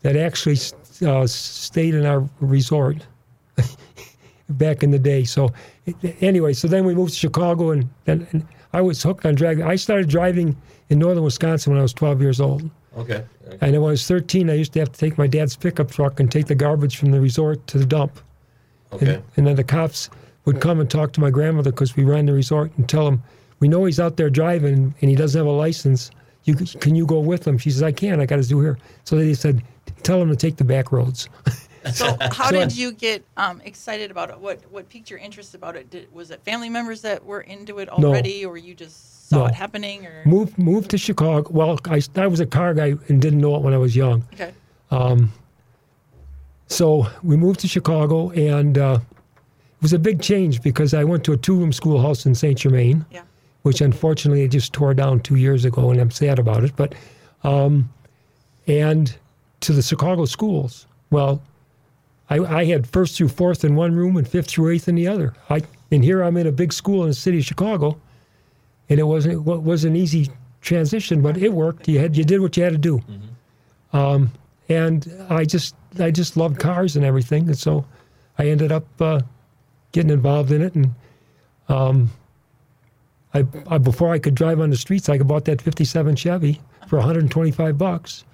that 0.02 0.16
actually 0.16 0.58
uh, 1.04 1.26
stayed 1.26 1.94
in 1.94 2.06
our 2.06 2.28
resort 2.40 3.04
back 4.50 4.82
in 4.82 4.90
the 4.90 4.98
day. 4.98 5.24
So 5.24 5.52
anyway, 6.20 6.52
so 6.52 6.68
then 6.68 6.84
we 6.84 6.94
moved 6.94 7.14
to 7.14 7.18
Chicago, 7.18 7.72
and, 7.72 7.88
and, 8.06 8.26
and 8.30 8.46
I 8.72 8.80
was 8.80 9.02
hooked 9.02 9.26
on 9.26 9.34
driving. 9.34 9.64
I 9.64 9.76
started 9.76 10.08
driving 10.08 10.56
in 10.90 10.98
northern 11.00 11.24
Wisconsin 11.24 11.72
when 11.72 11.80
I 11.80 11.82
was 11.82 11.92
12 11.92 12.20
years 12.20 12.40
old. 12.40 12.70
Okay. 12.96 13.24
And 13.60 13.72
when 13.72 13.74
I 13.74 13.78
was 13.78 14.06
13, 14.06 14.48
I 14.50 14.54
used 14.54 14.72
to 14.74 14.78
have 14.80 14.92
to 14.92 14.98
take 14.98 15.18
my 15.18 15.26
dad's 15.26 15.56
pickup 15.56 15.90
truck 15.90 16.20
and 16.20 16.30
take 16.30 16.46
the 16.46 16.54
garbage 16.54 16.96
from 16.96 17.10
the 17.10 17.20
resort 17.20 17.66
to 17.68 17.78
the 17.78 17.84
dump. 17.86 18.20
Okay. 18.92 19.14
And, 19.16 19.22
and 19.36 19.46
then 19.46 19.56
the 19.56 19.64
cops 19.64 20.10
would 20.44 20.60
come 20.60 20.80
and 20.80 20.88
talk 20.90 21.12
to 21.14 21.20
my 21.20 21.30
grandmother 21.30 21.70
because 21.70 21.96
we 21.96 22.04
ran 22.04 22.26
the 22.26 22.32
resort 22.32 22.70
and 22.76 22.88
tell 22.88 23.04
them, 23.04 23.22
we 23.60 23.68
know 23.68 23.84
he's 23.84 23.98
out 23.98 24.16
there 24.16 24.30
driving 24.30 24.94
and 25.00 25.10
he 25.10 25.16
doesn't 25.16 25.38
have 25.38 25.46
a 25.46 25.50
license. 25.50 26.10
You 26.44 26.54
can 26.54 26.94
you 26.94 27.06
go 27.06 27.20
with 27.20 27.46
him? 27.46 27.56
She 27.58 27.70
says, 27.70 27.82
I 27.82 27.90
can't. 27.92 28.20
I 28.20 28.26
got 28.26 28.36
to 28.36 28.46
do 28.48 28.60
here. 28.60 28.78
So 29.04 29.16
they 29.16 29.32
said, 29.34 29.62
tell 30.02 30.20
him 30.20 30.28
to 30.28 30.36
take 30.36 30.56
the 30.56 30.64
back 30.64 30.92
roads. 30.92 31.28
So 31.92 32.16
how 32.32 32.48
So 32.48 32.56
I- 32.56 32.64
did 32.64 32.74
you 32.74 32.92
get 32.92 33.22
um, 33.36 33.60
excited 33.62 34.10
about 34.10 34.30
it? 34.30 34.38
What 34.38 34.60
what 34.72 34.88
piqued 34.88 35.10
your 35.10 35.18
interest 35.18 35.54
about 35.54 35.76
it? 35.76 35.90
Did, 35.90 36.10
was 36.14 36.30
it 36.30 36.42
family 36.42 36.70
members 36.70 37.02
that 37.02 37.22
were 37.26 37.42
into 37.42 37.78
it 37.78 37.90
No. 37.98 38.08
already, 38.08 38.42
or 38.46 38.56
you 38.56 38.72
just 38.74 39.13
saw 39.34 39.40
No. 39.40 39.46
it 39.46 39.54
happening? 39.54 40.06
Or 40.06 40.22
moved 40.24 40.56
moved 40.58 40.90
to 40.90 40.98
Chicago. 40.98 41.48
Well, 41.50 41.78
I, 41.86 42.00
I 42.16 42.26
was 42.26 42.40
a 42.40 42.46
car 42.46 42.74
guy 42.74 42.94
and 43.08 43.20
didn't 43.20 43.40
know 43.40 43.56
it 43.56 43.62
when 43.62 43.74
I 43.74 43.78
was 43.78 43.94
young. 43.96 44.24
okay, 44.34 44.52
So 46.68 47.06
we 47.22 47.36
moved 47.36 47.60
to 47.60 47.68
Chicago, 47.68 48.30
and 48.30 48.78
uh, 48.78 48.98
it 49.02 49.82
was 49.82 49.92
a 49.92 49.98
big 49.98 50.22
change 50.22 50.62
because 50.62 50.94
I 50.94 51.04
went 51.04 51.24
to 51.24 51.32
a 51.32 51.36
two 51.36 51.56
room 51.56 51.72
schoolhouse 51.72 52.26
in 52.26 52.34
St. 52.34 52.58
Germain, 52.58 53.04
yeah, 53.10 53.22
which 53.62 53.80
unfortunately 53.80 54.42
it 54.42 54.48
just 54.48 54.72
tore 54.72 54.94
down 54.94 55.20
two 55.20 55.36
years 55.36 55.64
ago, 55.64 55.90
and 55.90 56.00
I'm 56.00 56.10
sad 56.10 56.38
about 56.38 56.64
it. 56.64 56.72
But, 56.76 56.94
um, 57.42 57.90
and 58.66 59.14
to 59.60 59.72
the 59.72 59.82
Chicago 59.82 60.24
schools. 60.24 60.86
Well, 61.10 61.42
I, 62.30 62.38
I 62.38 62.64
had 62.64 62.86
first 62.86 63.16
through 63.16 63.28
fourth 63.28 63.64
in 63.64 63.76
one 63.76 63.94
room 63.94 64.16
and 64.16 64.26
fifth 64.26 64.48
through 64.48 64.70
eighth 64.70 64.88
in 64.88 64.94
the 64.94 65.06
other. 65.06 65.34
I 65.50 65.62
and 65.90 66.02
here 66.02 66.22
I'm 66.22 66.36
in 66.38 66.46
a 66.46 66.52
big 66.52 66.72
school 66.72 67.02
in 67.02 67.08
the 67.10 67.14
city 67.14 67.38
of 67.38 67.44
Chicago, 67.44 68.00
and 68.88 68.98
it 69.00 69.04
wasn't 69.04 69.34
it 69.34 69.40
was 69.40 69.84
an 69.84 69.96
easy 69.96 70.30
transition, 70.60 71.22
but 71.22 71.36
it 71.36 71.52
worked. 71.52 71.88
You 71.88 71.98
had 71.98 72.16
you 72.16 72.24
did 72.24 72.40
what 72.40 72.56
you 72.56 72.62
had 72.64 72.72
to 72.72 72.78
do, 72.78 73.00
um, 73.92 74.30
and 74.68 75.10
I 75.28 75.44
just 75.44 75.74
I 75.98 76.10
just 76.10 76.36
loved 76.36 76.58
cars 76.58 76.96
and 76.96 77.04
everything, 77.04 77.46
and 77.46 77.58
so 77.58 77.84
I 78.38 78.48
ended 78.48 78.72
up 78.72 78.86
uh, 79.00 79.20
getting 79.92 80.10
involved 80.10 80.50
in 80.52 80.62
it. 80.62 80.74
And 80.74 80.94
um, 81.68 82.10
I, 83.32 83.44
I 83.66 83.78
before 83.78 84.12
I 84.12 84.18
could 84.18 84.34
drive 84.34 84.60
on 84.60 84.70
the 84.70 84.76
streets, 84.76 85.08
I 85.08 85.18
bought 85.18 85.44
that 85.46 85.62
'57 85.62 86.16
Chevy 86.16 86.60
for 86.88 86.96
125 86.96 87.78
bucks, 87.78 88.24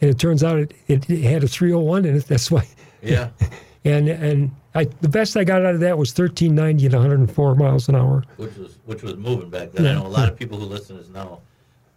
and 0.00 0.10
it 0.10 0.18
turns 0.18 0.44
out 0.44 0.58
it, 0.58 0.72
it, 0.86 1.10
it 1.10 1.22
had 1.22 1.42
a 1.44 1.48
301 1.48 2.04
in 2.04 2.16
it. 2.16 2.26
That's 2.26 2.50
why 2.50 2.66
Yeah. 3.02 3.30
and 3.84 4.08
and 4.08 4.50
I 4.74 4.84
the 4.84 5.08
best 5.08 5.36
I 5.36 5.44
got 5.44 5.64
out 5.64 5.74
of 5.74 5.80
that 5.80 5.98
was 5.98 6.12
thirteen 6.12 6.54
ninety 6.54 6.86
at 6.86 6.92
one 6.92 7.02
hundred 7.02 7.18
and 7.20 7.30
four 7.32 7.54
miles 7.54 7.88
an 7.88 7.96
hour. 7.96 8.24
which 8.36 8.56
was 8.56 8.78
which 8.86 9.02
was 9.02 9.16
moving 9.16 9.50
back 9.50 9.72
then. 9.72 9.86
I 9.86 9.94
know 9.94 10.06
a 10.06 10.08
lot 10.08 10.28
of 10.28 10.36
people 10.36 10.58
who 10.58 10.66
listen 10.66 10.96
to 10.96 11.02
this 11.02 11.10
now. 11.10 11.40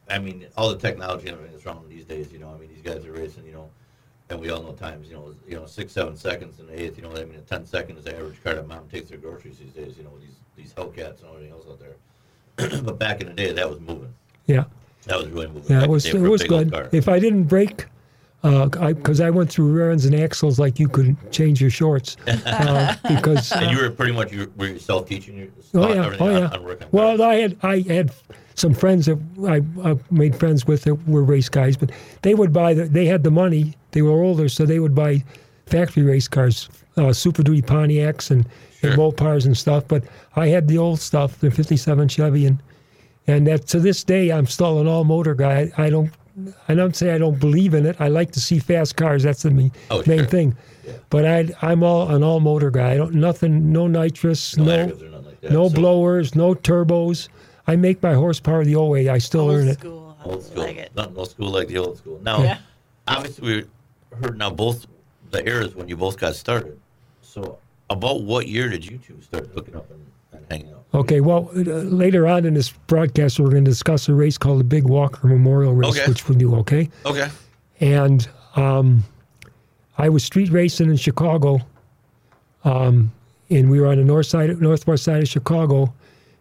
I 0.09 0.19
mean, 0.19 0.45
all 0.57 0.69
the 0.69 0.77
technology 0.77 1.27
and 1.27 1.35
everything 1.35 1.53
that's 1.53 1.65
wrong 1.65 1.85
these 1.87 2.05
days. 2.05 2.31
You 2.31 2.39
know, 2.39 2.53
I 2.53 2.57
mean, 2.59 2.69
these 2.69 2.81
guys 2.81 3.05
are 3.05 3.11
racing. 3.13 3.45
You 3.45 3.53
know, 3.53 3.69
and 4.29 4.39
we 4.39 4.49
all 4.49 4.61
know 4.63 4.73
times. 4.73 5.07
You 5.07 5.13
know, 5.15 5.35
you 5.47 5.55
know, 5.55 5.65
six, 5.65 5.93
seven 5.93 6.17
seconds 6.17 6.59
in 6.59 6.67
the 6.67 6.81
eighth. 6.81 6.97
You 6.97 7.03
know, 7.03 7.11
I 7.11 7.23
mean, 7.25 7.35
a 7.35 7.41
ten 7.41 7.65
second 7.65 7.97
is 7.97 8.05
the 8.05 8.15
average 8.15 8.43
car 8.43 8.55
that 8.55 8.67
mom 8.67 8.87
takes 8.89 9.09
their 9.09 9.19
groceries 9.19 9.59
these 9.59 9.71
days. 9.71 9.95
You 9.97 10.03
know, 10.03 10.11
these 10.19 10.35
these 10.55 10.73
Hellcats 10.73 11.21
and 11.21 11.29
everything 11.29 11.51
else 11.51 11.65
out 11.69 11.79
there. 11.79 12.81
but 12.83 12.99
back 12.99 13.21
in 13.21 13.27
the 13.27 13.33
day, 13.33 13.51
that 13.53 13.69
was 13.69 13.79
moving. 13.79 14.13
Yeah, 14.45 14.65
That 15.05 15.17
was 15.17 15.27
really 15.29 15.47
moving. 15.47 15.63
yeah, 15.71 15.79
back 15.79 15.89
it 15.89 15.91
was 15.91 16.05
it 16.05 16.11
day 16.13 16.19
for 16.19 16.25
a 16.25 16.29
was 16.29 16.43
good. 16.43 16.89
If 16.91 17.07
I 17.07 17.19
didn't 17.19 17.45
break, 17.45 17.85
because 18.43 18.77
I, 18.81 18.93
'cause 18.93 19.19
I 19.21 19.29
went 19.29 19.49
through 19.49 19.71
rear 19.71 19.89
ends 19.91 20.05
and 20.05 20.13
axles 20.13 20.59
like 20.59 20.77
you 20.79 20.87
could 20.89 21.15
change 21.31 21.61
your 21.61 21.69
shorts, 21.69 22.17
uh, 22.27 22.95
because 23.07 23.51
and 23.53 23.71
you 23.75 23.81
were 23.81 23.89
pretty 23.89 24.11
much 24.11 24.31
you 24.33 24.51
were 24.57 24.67
yourself 24.67 25.07
teaching 25.07 25.37
your 25.37 25.47
Oh 25.73 25.93
yeah, 25.93 26.15
oh 26.19 26.29
yeah. 26.29 26.47
on 26.49 26.63
working 26.63 26.87
Well. 26.91 27.21
I 27.21 27.35
had 27.35 27.57
I 27.63 27.79
had 27.81 28.11
some 28.55 28.73
friends 28.73 29.05
that 29.07 29.17
I, 29.47 29.89
I 29.89 29.95
made 30.11 30.35
friends 30.35 30.67
with 30.67 30.83
that 30.83 30.95
were 31.07 31.23
race 31.23 31.47
guys, 31.49 31.77
but 31.77 31.91
they 32.21 32.35
would 32.35 32.51
buy 32.53 32.73
the, 32.73 32.83
they 32.85 33.05
had 33.05 33.23
the 33.23 33.31
money. 33.31 33.75
They 33.91 34.01
were 34.01 34.11
older, 34.21 34.49
so 34.49 34.65
they 34.65 34.79
would 34.79 34.93
buy 34.93 35.23
factory 35.65 36.03
race 36.03 36.27
cars, 36.27 36.69
uh, 36.97 37.13
Super 37.13 37.41
Duty 37.43 37.61
Pontiacs 37.61 38.29
and, 38.29 38.45
Sure. 38.81 38.89
and 38.91 38.99
Mopars 38.99 39.45
and 39.45 39.57
stuff. 39.57 39.87
But 39.87 40.03
I 40.35 40.47
had 40.49 40.67
the 40.67 40.77
old 40.77 40.99
stuff, 40.99 41.39
the 41.39 41.49
'57 41.49 42.09
Chevy, 42.09 42.45
and 42.45 42.61
and 43.25 43.47
that 43.47 43.67
to 43.67 43.79
this 43.79 44.03
day 44.03 44.31
I'm 44.33 44.45
still 44.47 44.79
an 44.81 44.87
all 44.87 45.05
motor 45.05 45.33
guy. 45.33 45.71
I, 45.77 45.85
I 45.85 45.89
don't. 45.89 46.11
I 46.67 46.73
don't 46.73 46.95
say 46.95 47.13
I 47.13 47.17
don't 47.17 47.39
believe 47.39 47.73
in 47.73 47.85
it. 47.85 47.95
I 47.99 48.07
like 48.07 48.31
to 48.31 48.39
see 48.39 48.57
fast 48.59 48.95
cars. 48.95 49.23
That's 49.23 49.43
the 49.43 49.51
main, 49.51 49.71
Oh, 49.91 50.01
main 50.07 50.19
sure. 50.19 50.25
thing. 50.27 50.57
Yeah. 50.85 50.93
But 51.09 51.25
I, 51.25 51.49
I'm 51.61 51.83
all 51.83 52.09
an 52.09 52.23
all 52.23 52.39
motor 52.39 52.71
guy. 52.71 52.91
I 52.93 52.97
don't 52.97 53.13
nothing, 53.13 53.71
no 53.71 53.87
nitrous, 53.87 54.57
no, 54.57 54.63
no, 54.65 54.71
additives 54.87 55.01
or 55.03 55.09
nothing 55.09 55.25
like 55.25 55.41
that. 55.41 55.51
no 55.51 55.69
So, 55.69 55.75
blowers, 55.75 56.35
no 56.35 56.55
turbos. 56.55 57.29
I 57.67 57.75
make 57.75 58.01
my 58.01 58.13
horsepower 58.13 58.65
the 58.65 58.75
old 58.75 58.91
way. 58.91 59.07
I 59.09 59.19
still 59.19 59.41
old 59.41 59.53
earn 59.55 59.67
it. 59.69 59.79
school. 59.79 60.17
I 60.19 60.23
Old 60.25 60.43
school, 60.43 60.63
like 60.63 60.77
it. 60.77 60.95
not 60.95 61.15
old 61.15 61.29
school 61.29 61.49
like 61.51 61.67
the 61.67 61.77
old 61.77 61.97
school. 61.97 62.19
Now, 62.23 62.41
Yeah. 62.43 62.57
obviously, 63.07 63.45
we 64.11 64.17
heard 64.21 64.37
now 64.37 64.49
both 64.49 64.87
the 65.31 65.47
eras 65.47 65.75
when 65.75 65.87
you 65.87 65.95
both 65.97 66.17
got 66.17 66.35
started. 66.35 66.79
So, 67.21 67.57
about 67.89 68.23
what 68.23 68.47
year 68.47 68.69
did 68.69 68.85
you 68.85 68.97
two 68.97 69.21
start 69.21 69.49
hooking 69.53 69.75
up 69.75 69.89
and, 69.91 70.05
and 70.33 70.45
hanging 70.49 70.73
out? 70.73 70.82
Okay, 70.95 71.21
well, 71.21 71.49
uh, 71.55 71.59
later 71.59 72.27
on 72.27 72.45
in 72.45 72.53
this 72.53 72.71
broadcast, 72.71 73.39
we're 73.39 73.49
going 73.49 73.65
to 73.65 73.71
discuss 73.71 74.07
a 74.09 74.13
race 74.13 74.37
called 74.37 74.59
the 74.59 74.63
Big 74.63 74.83
Walker 74.83 75.27
Memorial 75.27 75.73
Race, 75.73 75.97
Okay. 75.97 76.07
which 76.07 76.29
we 76.29 76.35
do, 76.35 76.53
okay? 76.57 76.87
Okay. 77.05 77.29
And 77.79 78.27
um, 78.55 79.03
I 79.97 80.09
was 80.09 80.23
street 80.23 80.51
racing 80.51 80.89
in 80.91 80.97
Chicago, 80.97 81.59
um, 82.63 83.11
and 83.49 83.71
we 83.71 83.79
were 83.79 83.87
on 83.87 83.97
the 83.97 84.03
north 84.03 84.27
side, 84.27 84.61
northwest 84.61 85.03
side 85.03 85.23
of 85.23 85.27
Chicago, 85.27 85.91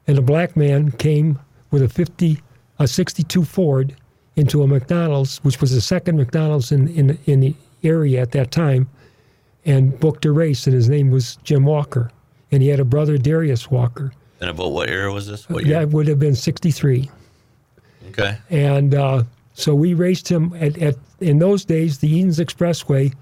and 0.06 0.18
a 0.18 0.22
black 0.22 0.54
man 0.56 0.90
came 0.92 1.38
with 1.70 1.82
a 1.82 1.88
50, 1.88 2.38
a 2.78 2.86
62 2.86 3.44
Ford 3.44 3.94
into 4.36 4.62
a 4.62 4.66
McDonald's, 4.66 5.38
which 5.38 5.60
was 5.62 5.72
the 5.74 5.80
second 5.80 6.16
McDonald's 6.18 6.72
in, 6.72 6.88
in, 6.88 7.18
in 7.24 7.40
the 7.40 7.54
area 7.82 8.20
at 8.20 8.32
that 8.32 8.50
time, 8.50 8.88
and 9.64 9.98
booked 9.98 10.26
a 10.26 10.32
race, 10.32 10.66
and 10.66 10.74
his 10.74 10.88
name 10.90 11.10
was 11.10 11.36
Jim 11.44 11.64
Walker. 11.64 12.10
And 12.50 12.62
he 12.62 12.68
had 12.68 12.80
a 12.80 12.84
brother, 12.84 13.16
Darius 13.16 13.70
Walker. 13.70 14.12
And 14.42 14.50
about 14.50 14.72
what 14.72 14.90
era 14.90 15.12
was 15.12 15.28
this? 15.28 15.48
What 15.48 15.64
That 15.68 15.90
would 15.90 16.08
have 16.08 16.18
been 16.18 16.34
63. 16.34 17.08
Okay. 18.08 18.36
And 18.50 18.92
uh, 18.92 19.22
so 19.54 19.72
we 19.72 19.94
raced 19.94 20.28
him 20.28 20.52
at, 20.58 20.76
at, 20.78 20.96
in 21.20 21.38
those 21.38 21.64
days, 21.64 21.98
the 21.98 22.08
Edens 22.08 22.40
Expressway 22.40 23.14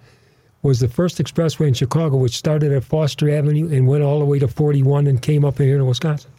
was 0.63 0.81
the 0.81 0.89
first 0.89 1.19
expressway 1.19 1.69
in 1.69 1.75
Chicago, 1.75 2.17
which 2.17 2.39
started 2.39 2.73
at 2.73 2.85
Foster 2.85 3.29
Avenue 3.29 3.69
and 3.71 3.87
went 3.87 4.03
all 4.03 4.19
the 4.19 4.25
way 4.25 4.39
to 4.39 4.49
41 4.49 5.07
and 5.09 5.21
came 5.21 5.45
up 5.45 5.59
here 5.59 5.77
to 5.77 5.85
Wisconsin. 5.85 6.31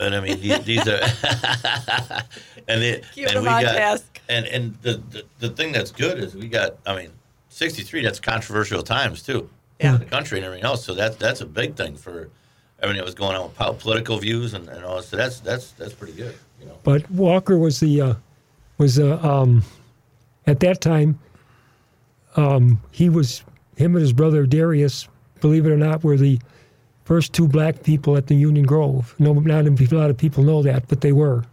And 0.00 0.16
I 0.16 0.20
mean, 0.20 0.40
these, 0.40 0.60
these 0.64 0.88
are, 0.88 1.00
and 2.68 2.82
it, 2.82 3.04
Keep 3.14 3.28
and 3.28 3.38
we 3.38 3.44
got, 3.44 3.62
task. 3.62 4.20
and 4.28 4.44
and 4.46 4.74
the, 4.82 5.00
the 5.10 5.24
the 5.38 5.50
thing 5.50 5.70
that's 5.70 5.92
good 5.92 6.18
is 6.18 6.34
we 6.34 6.48
got. 6.48 6.78
I 6.84 6.96
mean, 6.96 7.10
sixty 7.48 7.84
three. 7.84 8.02
That's 8.02 8.18
controversial 8.18 8.82
times 8.82 9.22
too. 9.22 9.48
Yeah. 9.78 9.94
In 9.94 10.00
the 10.00 10.06
country 10.06 10.38
and 10.38 10.44
everything 10.44 10.64
else. 10.64 10.84
So 10.84 10.94
that's 10.94 11.14
that's 11.14 11.42
a 11.42 11.46
big 11.46 11.76
thing 11.76 11.94
for 11.96 12.28
everything 12.82 12.98
that 12.98 13.06
was 13.06 13.14
going 13.14 13.36
on 13.36 13.50
with 13.50 13.78
political 13.80 14.18
views 14.18 14.54
and, 14.54 14.68
and 14.68 14.84
all. 14.84 15.02
So 15.02 15.16
that's 15.16 15.40
that's 15.40 15.72
that's 15.72 15.94
pretty 15.94 16.14
good. 16.14 16.34
You 16.60 16.66
know. 16.66 16.78
But 16.82 17.10
Walker 17.10 17.58
was 17.58 17.80
the 17.80 18.00
uh, 18.00 18.14
was 18.78 18.98
uh, 18.98 19.18
um, 19.22 19.62
at 20.46 20.60
that 20.60 20.80
time 20.80 21.18
um, 22.36 22.80
he 22.90 23.08
was 23.08 23.42
him 23.76 23.94
and 23.94 24.02
his 24.02 24.12
brother 24.12 24.46
Darius, 24.46 25.08
believe 25.40 25.66
it 25.66 25.70
or 25.70 25.76
not, 25.76 26.04
were 26.04 26.16
the 26.16 26.40
first 27.04 27.32
two 27.32 27.48
black 27.48 27.82
people 27.82 28.16
at 28.16 28.26
the 28.26 28.34
Union 28.34 28.66
Grove. 28.66 29.14
No, 29.18 29.32
not 29.34 29.66
a 29.66 29.96
lot 29.96 30.10
of 30.10 30.16
people 30.16 30.44
know 30.44 30.62
that, 30.62 30.88
but 30.88 31.00
they 31.00 31.12
were. 31.12 31.44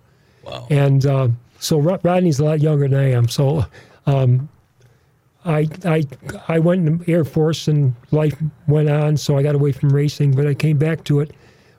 Wow. 0.44 0.68
And 0.70 1.06
uh, 1.06 1.30
so 1.60 1.80
Rodney's 1.80 2.40
a 2.40 2.46
lot 2.46 2.62
younger 2.62 2.88
than 2.88 3.00
I 3.00 3.12
am. 3.12 3.28
So 3.28 3.66
um, 4.06 4.50
I, 5.46 5.68
I, 5.86 6.06
I 6.48 6.60
went 6.60 6.88
in 6.88 6.98
the 7.00 7.12
Air 7.12 7.24
Force 7.26 7.68
and 7.68 7.96
life 8.12 8.36
went 8.68 8.90
on. 8.90 9.18
So 9.18 9.38
I 9.38 9.44
got 9.44 9.56
away 9.56 9.72
from 9.72 9.90
racing, 9.90 10.32
but 10.36 10.46
I 10.48 10.54
came 10.54 10.78
back 10.78 11.04
to 11.06 11.20
it. 11.20 11.32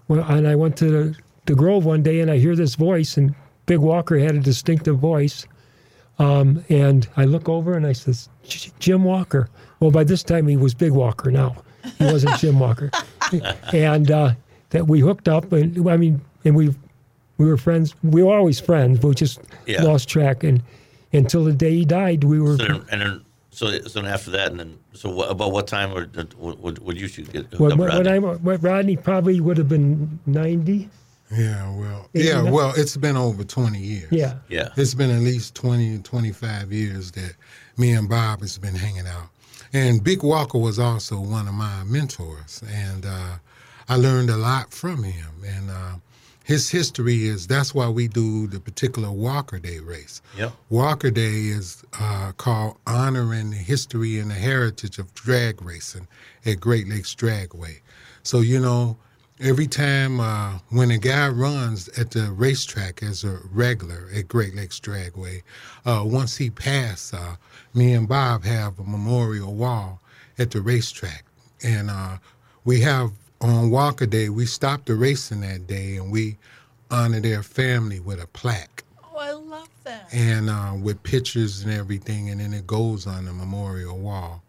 Well, 0.09 0.25
and 0.25 0.47
I 0.49 0.55
went 0.57 0.77
to 0.79 0.85
the, 0.91 1.17
the 1.47 1.55
Grove 1.55 1.85
one 1.85 2.03
day 2.03 2.21
and 2.21 2.31
I 2.31 2.39
hear 2.39 2.57
this 2.57 2.75
voice, 2.75 3.17
and 3.17 3.35
Big 3.67 3.79
Walker 3.79 4.19
had 4.19 4.35
a 4.35 4.41
distinctive 4.41 4.99
voice. 4.99 5.47
Um, 6.19 6.65
and 6.69 7.09
I 7.17 7.25
look 7.25 7.49
over 7.49 7.75
and 7.75 7.87
I 7.87 7.93
says, 7.93 8.29
Jim 8.79 9.05
Walker. 9.05 9.49
Well, 9.81 9.91
by 9.91 10.05
this 10.05 10.23
time 10.23 10.47
he 10.47 10.57
was 10.57 10.75
Big 10.75 10.93
Walker 10.93 11.31
now. 11.31 11.57
He 11.99 12.05
wasn't 12.05 12.39
Jim 12.39 12.59
Walker. 12.61 12.91
and 13.73 14.11
uh, 14.11 14.35
that 14.71 14.87
we 14.87 15.01
hooked 15.01 15.27
up, 15.29 15.53
and 15.53 15.89
I 15.89 15.97
mean, 15.97 16.21
and 16.45 16.55
we 16.55 16.75
we 17.39 17.47
were 17.47 17.57
friends. 17.57 17.95
We 18.05 18.23
were 18.23 18.35
always 18.37 18.61
friends, 18.61 19.01
but 19.01 19.09
we 19.09 19.15
just 19.15 19.41
Yeah. 19.67 19.83
lost 19.83 20.09
track. 20.09 20.45
And 20.45 20.63
until 21.13 21.45
the 21.45 21.53
day 21.53 21.71
he 21.79 21.85
died, 21.85 22.23
we 22.25 22.41
were. 22.41 22.57
So 22.59 22.65
then, 22.67 22.85
and 22.93 23.01
then 23.01 23.21
so 23.53 23.81
so 23.83 24.05
after 24.05 24.31
that 24.33 24.51
and 24.51 24.59
then 24.59 24.79
so 24.95 25.11
what, 25.11 25.31
about 25.31 25.53
what 25.53 25.67
time 25.67 25.93
would 25.93 26.35
would, 26.35 26.79
would 26.81 27.01
you 27.01 27.07
shoot 27.07 27.33
get 27.33 27.43
hooked 27.43 27.61
when, 27.61 27.73
up, 27.73 27.79
when, 27.79 27.89
when 27.89 27.99
Rodney? 27.99 28.13
I 28.13 28.19
when 28.19 28.61
Rodney 28.61 28.97
probably 28.97 29.41
would 29.41 29.59
have 29.59 29.69
been 29.69 30.19
ninety. 30.27 30.89
Yeah, 31.31 31.75
well, 31.77 32.11
yeah, 32.13 32.43
not. 32.43 32.53
well, 32.53 32.73
it's 32.77 32.95
been 32.99 33.17
over 33.17 33.43
20 33.43 33.79
years. 33.79 34.13
Yeah, 34.13 34.35
yeah. 34.51 34.69
It's 34.77 34.93
been 34.93 35.11
at 35.11 35.23
least 35.23 35.55
20, 35.55 36.01
25 36.01 36.71
years 36.71 37.11
that 37.13 37.35
me 37.79 37.93
and 37.93 38.07
Bob 38.07 38.41
has 38.41 38.59
been 38.59 38.75
hanging 38.75 39.07
out. 39.07 39.29
And 39.73 40.05
Big 40.05 40.23
Walker 40.23 40.59
was 40.59 40.79
also 40.79 41.19
one 41.19 41.49
of 41.49 41.55
my 41.55 41.85
mentors. 41.85 42.63
And 42.71 43.07
uh, 43.07 43.37
I 43.89 43.97
learned 43.97 44.29
a 44.29 44.37
lot 44.37 44.75
from 44.75 45.03
him. 45.03 45.31
And 45.47 45.71
uh, 45.71 45.95
his 46.45 46.71
history 46.71 47.27
is 47.27 47.47
that's 47.47 47.75
why 47.75 47.89
we 47.89 48.09
do 48.09 48.47
the 48.47 48.61
particular 48.61 49.11
Walker 49.11 49.59
Day 49.59 49.79
race. 49.79 50.23
Yep. 50.37 50.53
Walker 50.71 51.11
Day 51.11 51.47
is 51.47 51.85
uh, 51.99 52.33
called 52.37 52.79
honoring 52.87 53.51
the 53.51 53.57
history 53.57 54.19
and 54.19 54.31
the 54.31 54.35
heritage 54.35 54.99
of 54.99 55.15
drag 55.15 55.63
racing 55.63 56.09
at 56.45 56.61
Great 56.61 56.89
Lakes 56.89 57.15
Dragway. 57.15 57.81
So 58.23 58.41
you 58.41 58.61
know, 58.61 58.97
every 59.41 59.67
time 59.67 60.21
uh, 60.21 60.59
when 60.71 60.91
a 60.91 60.99
guy 60.99 61.29
runs 61.29 61.89
at 61.99 62.11
the 62.11 62.31
racetrack 62.33 63.03
as 63.03 63.25
a 63.25 63.39
regular 63.51 64.09
at 64.15 64.29
Great 64.29 64.55
Lakes 64.55 64.81
Dragway, 64.81 65.43
uh, 65.85 66.03
once 66.05 66.37
he 66.37 66.51
passes, 66.51 67.15
uh, 67.15 67.37
me 67.75 67.93
and 67.93 68.09
Bob 68.09 68.45
have 68.45 68.79
a 68.79 68.85
memorial 68.85 69.55
wall 69.55 70.01
at 70.39 70.51
the 70.51 70.61
racetrack, 70.61 71.25
and 71.63 71.91
uh, 71.91 72.19
we 72.65 72.81
have 72.81 73.13
on 73.43 73.71
Walker 73.71 74.07
Day 74.07 74.29
we 74.29 74.47
stop 74.47 74.85
the 74.85 74.95
racing 74.95 75.41
that 75.41 75.67
day 75.67 75.97
and 75.97 76.11
we 76.11 76.37
honor 76.91 77.21
their 77.21 77.43
family 77.43 78.01
with 78.01 78.21
a 78.23 78.27
plaque 78.29 78.85
Oh, 79.15 79.19
I 79.19 79.33
love 79.33 79.69
that. 79.85 80.09
and 80.13 80.49
uh, 80.51 80.73
with 80.81 81.03
pictures 81.03 81.63
and 81.63 81.73
everything, 81.73 82.31
and 82.31 82.41
then 82.41 82.53
it 82.55 82.67
goes 82.67 83.07
on 83.07 83.25
the 83.27 83.33
memorial 83.33 83.99
wall. 83.99 84.43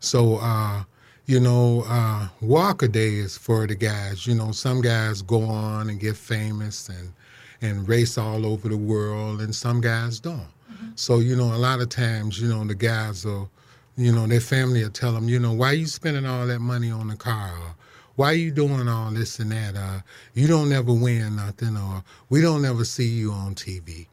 So, 0.00 0.36
uh, 0.42 0.84
you 1.26 1.40
know, 1.40 1.84
uh, 1.86 2.28
Walker 2.40 2.88
Day 2.88 3.14
is 3.14 3.36
for 3.38 3.66
the 3.66 3.74
guys. 3.74 4.26
You 4.26 4.34
know, 4.34 4.52
some 4.52 4.80
guys 4.82 5.22
go 5.22 5.42
on 5.44 5.88
and 5.90 6.00
get 6.00 6.16
famous 6.16 6.88
and 6.88 7.12
and 7.62 7.86
race 7.88 8.16
all 8.18 8.46
over 8.46 8.68
the 8.70 8.76
world, 8.76 9.40
and 9.42 9.54
some 9.54 9.80
guys 9.82 10.18
don't. 10.20 10.48
So, 10.96 11.18
you 11.18 11.36
know, 11.36 11.54
a 11.54 11.56
lot 11.56 11.80
of 11.80 11.88
times, 11.90 12.40
you 12.40 12.48
know, 12.48 12.64
the 12.64 12.74
guys 12.74 13.24
will, 13.26 13.50
you 13.96 14.12
know, 14.12 14.26
their 14.26 14.40
family 14.40 14.82
will 14.82 14.90
tell 14.90 15.12
them, 15.12 15.28
you 15.28 15.38
know, 15.38 15.52
why 15.52 15.68
are 15.70 15.74
you 15.74 15.86
spending 15.86 16.24
all 16.26 16.46
that 16.46 16.60
money 16.60 16.90
on 16.90 17.08
the 17.08 17.16
car? 17.16 17.50
Or, 17.52 17.74
why 18.16 18.32
you 18.32 18.50
doing 18.50 18.88
all 18.88 19.10
this 19.10 19.38
and 19.38 19.52
that? 19.52 19.76
Uh, 19.76 20.00
you 20.34 20.46
don't 20.46 20.72
ever 20.72 20.92
win 20.92 21.36
nothing, 21.36 21.76
or 21.76 22.02
we 22.28 22.40
don't 22.40 22.64
ever 22.64 22.84
see 22.84 23.08
you 23.08 23.32
on 23.32 23.54
TV. 23.54 24.06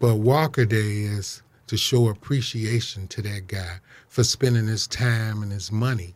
But 0.00 0.16
Walker 0.16 0.64
Day 0.64 1.02
is 1.02 1.42
to 1.66 1.76
show 1.76 2.08
appreciation 2.08 3.08
to 3.08 3.22
that 3.22 3.46
guy 3.48 3.78
for 4.08 4.22
spending 4.24 4.66
his 4.66 4.86
time 4.86 5.42
and 5.42 5.50
his 5.50 5.72
money 5.72 6.14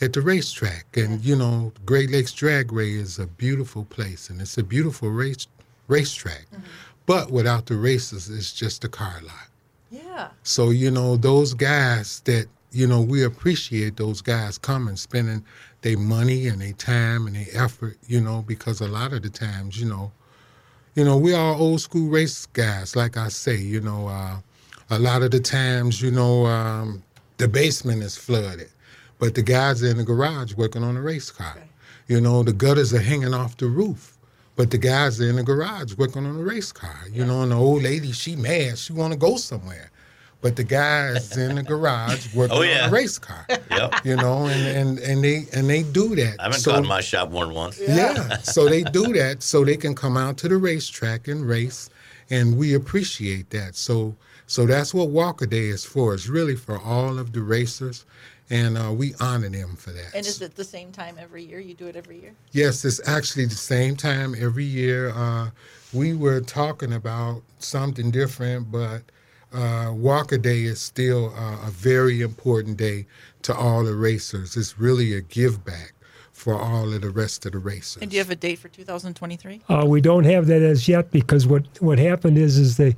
at 0.00 0.12
the 0.12 0.20
racetrack. 0.20 0.96
And 0.96 1.24
you 1.24 1.36
know, 1.36 1.72
Great 1.84 2.10
Lakes 2.10 2.32
Dragway 2.32 2.96
is 2.96 3.18
a 3.18 3.26
beautiful 3.26 3.84
place, 3.84 4.30
and 4.30 4.40
it's 4.40 4.58
a 4.58 4.62
beautiful 4.62 5.10
race 5.10 5.46
racetrack. 5.88 6.46
But 7.06 7.30
without 7.30 7.66
the 7.66 7.76
races, 7.76 8.30
it's 8.30 8.52
just 8.52 8.84
a 8.84 8.88
car 8.88 9.20
lot. 9.22 9.48
Yeah. 9.90 10.28
So, 10.42 10.70
you 10.70 10.90
know, 10.90 11.16
those 11.16 11.54
guys 11.54 12.20
that, 12.20 12.46
you 12.72 12.86
know, 12.86 13.00
we 13.00 13.22
appreciate 13.22 13.96
those 13.96 14.22
guys 14.22 14.58
coming, 14.58 14.96
spending 14.96 15.44
their 15.82 15.98
money 15.98 16.48
and 16.48 16.60
their 16.60 16.72
time 16.72 17.26
and 17.26 17.36
their 17.36 17.64
effort, 17.64 17.98
you 18.06 18.20
know, 18.20 18.42
because 18.46 18.80
a 18.80 18.88
lot 18.88 19.12
of 19.12 19.22
the 19.22 19.30
times, 19.30 19.78
you 19.80 19.86
know, 19.88 20.10
you 20.94 21.04
know, 21.04 21.16
we 21.16 21.34
are 21.34 21.54
old 21.54 21.80
school 21.80 22.08
race 22.08 22.46
guys, 22.46 22.96
like 22.96 23.16
I 23.16 23.28
say, 23.28 23.56
you 23.56 23.80
know, 23.80 24.08
uh, 24.08 24.38
a 24.90 24.98
lot 24.98 25.22
of 25.22 25.30
the 25.30 25.40
times, 25.40 26.02
you 26.02 26.10
know, 26.10 26.46
um, 26.46 27.02
the 27.38 27.48
basement 27.48 28.02
is 28.02 28.16
flooded, 28.16 28.70
but 29.18 29.34
the 29.34 29.42
guys 29.42 29.82
are 29.82 29.88
in 29.88 29.98
the 29.98 30.04
garage 30.04 30.54
working 30.54 30.82
on 30.82 30.96
a 30.96 31.02
race 31.02 31.30
car. 31.30 31.54
Right. 31.56 31.68
You 32.08 32.20
know, 32.20 32.42
the 32.42 32.52
gutters 32.52 32.92
are 32.92 33.00
hanging 33.00 33.32
off 33.32 33.56
the 33.56 33.66
roof, 33.66 34.18
but 34.56 34.70
the 34.70 34.78
guys 34.78 35.20
are 35.20 35.28
in 35.28 35.36
the 35.36 35.42
garage 35.42 35.94
working 35.96 36.26
on 36.26 36.36
a 36.36 36.42
race 36.42 36.72
car. 36.72 36.98
You 37.10 37.24
know, 37.24 37.42
and 37.42 37.52
the 37.52 37.56
old 37.56 37.82
lady, 37.82 38.12
she 38.12 38.36
mad, 38.36 38.78
she 38.78 38.92
want 38.92 39.12
to 39.12 39.18
go 39.18 39.36
somewhere, 39.36 39.90
but 40.42 40.56
the 40.56 40.64
guys 40.64 41.36
in 41.38 41.54
the 41.54 41.62
garage 41.62 42.34
working 42.34 42.58
Oh, 42.58 42.62
yeah. 42.62 42.82
on 42.84 42.88
a 42.90 42.92
race 42.92 43.18
car. 43.18 43.46
Yep. 43.48 44.04
You 44.04 44.16
know, 44.16 44.46
and, 44.46 44.66
and, 44.76 44.98
and 44.98 45.24
they 45.24 45.46
and 45.54 45.70
they 45.70 45.82
do 45.84 46.14
that. 46.16 46.36
I've 46.40 46.50
been 46.52 46.60
So- 46.60 46.72
caught 46.72 46.84
my 46.84 47.00
shop 47.00 47.30
more 47.30 47.46
than 47.46 47.54
once. 47.54 47.80
yeah. 47.80 48.36
so 48.42 48.68
they 48.68 48.82
do 48.82 49.12
that 49.14 49.42
so 49.42 49.64
they 49.64 49.76
can 49.76 49.94
come 49.94 50.16
out 50.16 50.36
to 50.38 50.48
the 50.48 50.56
racetrack 50.58 51.28
and 51.28 51.48
race, 51.48 51.88
and 52.28 52.58
we 52.58 52.74
appreciate 52.74 53.48
that. 53.50 53.76
So 53.76 54.14
so 54.46 54.66
that's 54.66 54.92
what 54.92 55.08
Walker 55.08 55.46
Day 55.46 55.68
is 55.68 55.84
for. 55.84 56.12
It's 56.12 56.28
really 56.28 56.56
for 56.56 56.78
all 56.78 57.18
of 57.18 57.32
the 57.32 57.40
racers, 57.40 58.04
and 58.50 58.76
uh, 58.76 58.92
we 58.92 59.14
honor 59.20 59.48
them 59.48 59.76
for 59.76 59.92
that. 59.92 60.12
And 60.14 60.26
is 60.26 60.42
it 60.42 60.56
the 60.56 60.64
same 60.64 60.90
time 60.92 61.16
every 61.18 61.44
year? 61.44 61.60
You 61.60 61.74
do 61.74 61.86
it 61.86 61.96
every 61.96 62.20
year? 62.20 62.32
Yes, 62.50 62.84
it's 62.84 63.00
actually 63.08 63.46
the 63.46 63.54
same 63.54 63.96
time 63.96 64.34
every 64.38 64.64
year. 64.64 65.10
Uh, 65.14 65.50
we 65.94 66.14
were 66.14 66.40
talking 66.40 66.92
about 66.94 67.42
something 67.60 68.10
different, 68.10 68.70
but 68.72 69.02
uh, 69.52 69.92
Walker 69.92 70.38
Day 70.38 70.62
is 70.62 70.80
still 70.80 71.34
uh, 71.36 71.66
a 71.66 71.70
very 71.70 72.20
important 72.20 72.76
day 72.76 73.06
to 73.42 73.54
all 73.54 73.84
the 73.84 73.94
racers. 73.94 74.56
It's 74.56 74.78
really 74.78 75.14
a 75.14 75.20
give 75.20 75.64
back 75.64 75.94
for 76.32 76.60
all 76.60 76.92
of 76.92 77.00
the 77.02 77.10
rest 77.10 77.46
of 77.46 77.52
the 77.52 77.58
racers. 77.58 78.02
And 78.02 78.10
do 78.10 78.16
you 78.16 78.22
have 78.22 78.30
a 78.30 78.36
date 78.36 78.58
for 78.58 78.68
2023? 78.68 79.62
Uh, 79.68 79.84
we 79.86 80.00
don't 80.00 80.24
have 80.24 80.46
that 80.46 80.62
as 80.62 80.88
yet 80.88 81.10
because 81.10 81.46
what, 81.46 81.64
what 81.80 81.98
happened 81.98 82.38
is 82.38 82.58
is 82.58 82.76
they 82.76 82.96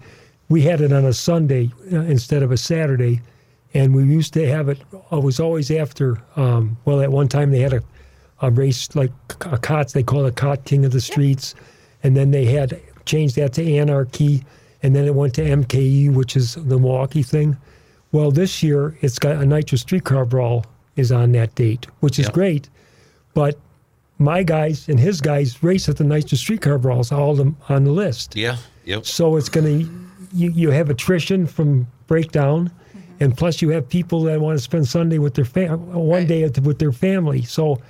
we 0.49 0.63
had 0.63 0.81
it 0.81 0.93
on 0.93 1.05
a 1.05 1.13
Sunday 1.13 1.71
uh, 1.93 2.01
instead 2.01 2.43
of 2.43 2.53
a 2.53 2.57
Saturday, 2.57 3.21
and 3.73 3.95
we 3.95 4.05
used 4.05 4.33
to 4.35 4.47
have 4.49 4.69
it. 4.69 4.79
It 5.11 5.23
was 5.23 5.41
always 5.41 5.71
after. 5.71 6.23
Um, 6.37 6.77
well, 6.85 7.01
at 7.01 7.11
one 7.11 7.29
time 7.29 7.51
they 7.51 7.61
had 7.61 7.73
a, 7.73 7.83
a 8.41 8.51
race 8.51 8.95
like 8.95 9.11
a 9.43 9.59
COTS. 9.59 9.93
They 9.95 10.03
call 10.03 10.27
it 10.27 10.37
COT 10.37 10.65
King 10.65 10.85
of 10.85 10.93
the 10.93 11.01
Streets, 11.01 11.55
and 12.03 12.17
then 12.17 12.31
they 12.31 12.45
had 12.45 12.81
changed 13.07 13.37
that 13.37 13.53
to 13.55 13.77
Anarchy, 13.77 14.45
and 14.85 14.95
then 14.95 15.05
it 15.07 15.15
went 15.15 15.35
to 15.35 15.43
MKE, 15.43 16.13
which 16.15 16.37
is 16.37 16.55
the 16.55 16.79
Milwaukee 16.79 17.23
thing. 17.25 17.57
Well, 18.13 18.31
this 18.31 18.63
year 18.63 18.97
it's 19.01 19.19
got 19.19 19.37
a 19.43 19.45
Nitro 19.47 19.77
Streetcar 19.77 20.25
Brawl 20.27 20.65
is 20.95 21.11
on 21.11 21.33
that 21.33 21.55
date, 21.57 21.87
which 22.01 22.19
is 22.21 22.27
Yep. 22.27 22.35
great, 22.35 22.69
but 23.35 23.59
my 24.19 24.45
guys 24.45 24.89
and 24.89 25.01
his 25.01 25.21
guys 25.21 25.61
race 25.65 25.89
at 25.89 25.97
the 25.97 26.05
Nitro 26.05 26.37
Streetcar 26.39 26.79
Brawls, 26.79 27.11
all 27.11 27.33
of 27.33 27.39
them 27.39 27.57
on 27.69 27.83
the 27.83 27.91
list. 27.91 28.37
Yeah. 28.37 28.59
Yep. 28.85 29.05
So 29.07 29.37
it's 29.37 29.49
going 29.49 29.67
to, 29.87 29.91
you, 30.33 30.51
you 30.53 30.71
have 30.71 30.89
attrition 30.91 31.47
from 31.49 31.89
breakdown, 32.07 32.71
and 33.19 33.37
plus 33.37 33.61
you 33.63 33.71
have 33.71 33.89
people 33.89 34.23
that 34.25 34.41
want 34.41 34.57
to 34.57 34.63
spend 34.63 34.87
Sunday 34.87 35.19
with 35.19 35.35
their 35.35 35.45
fam, 35.45 35.93
one 35.93 36.09
Right. 36.09 36.29
day 36.29 36.49
with 36.63 36.79
their 36.79 36.93
family. 36.93 37.43
So 37.43 37.81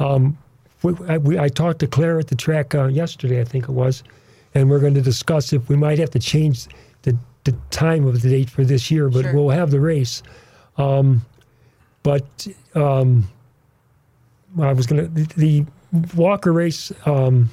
um, 0.00 0.36
we, 0.82 0.94
I, 1.06 1.18
we, 1.18 1.38
I 1.38 1.48
talked 1.48 1.78
to 1.80 1.86
Claire 1.86 2.18
at 2.18 2.26
the 2.28 2.34
track 2.36 2.74
uh, 2.74 2.86
yesterday, 2.86 3.40
I 3.40 3.44
think 3.44 3.64
it 3.68 3.72
was, 3.72 4.02
and 4.54 4.68
we're 4.70 4.80
going 4.80 4.94
to 4.94 5.02
discuss 5.02 5.52
if 5.52 5.68
we 5.68 5.76
might 5.76 5.98
have 5.98 6.10
to 6.10 6.18
change 6.18 6.66
the, 7.02 7.16
the 7.44 7.52
time 7.70 8.06
of 8.06 8.22
the 8.22 8.30
date 8.30 8.50
for 8.50 8.64
this 8.64 8.90
year, 8.90 9.08
but 9.08 9.22
Sure. 9.22 9.34
we'll 9.34 9.50
have 9.50 9.70
the 9.70 9.80
race. 9.80 10.22
Um, 10.76 11.24
but 12.02 12.46
um, 12.74 13.28
I 14.60 14.72
was 14.72 14.86
going 14.86 15.14
to, 15.14 15.24
the, 15.36 15.64
Walker 16.14 16.52
race 16.52 16.92
um, 17.06 17.48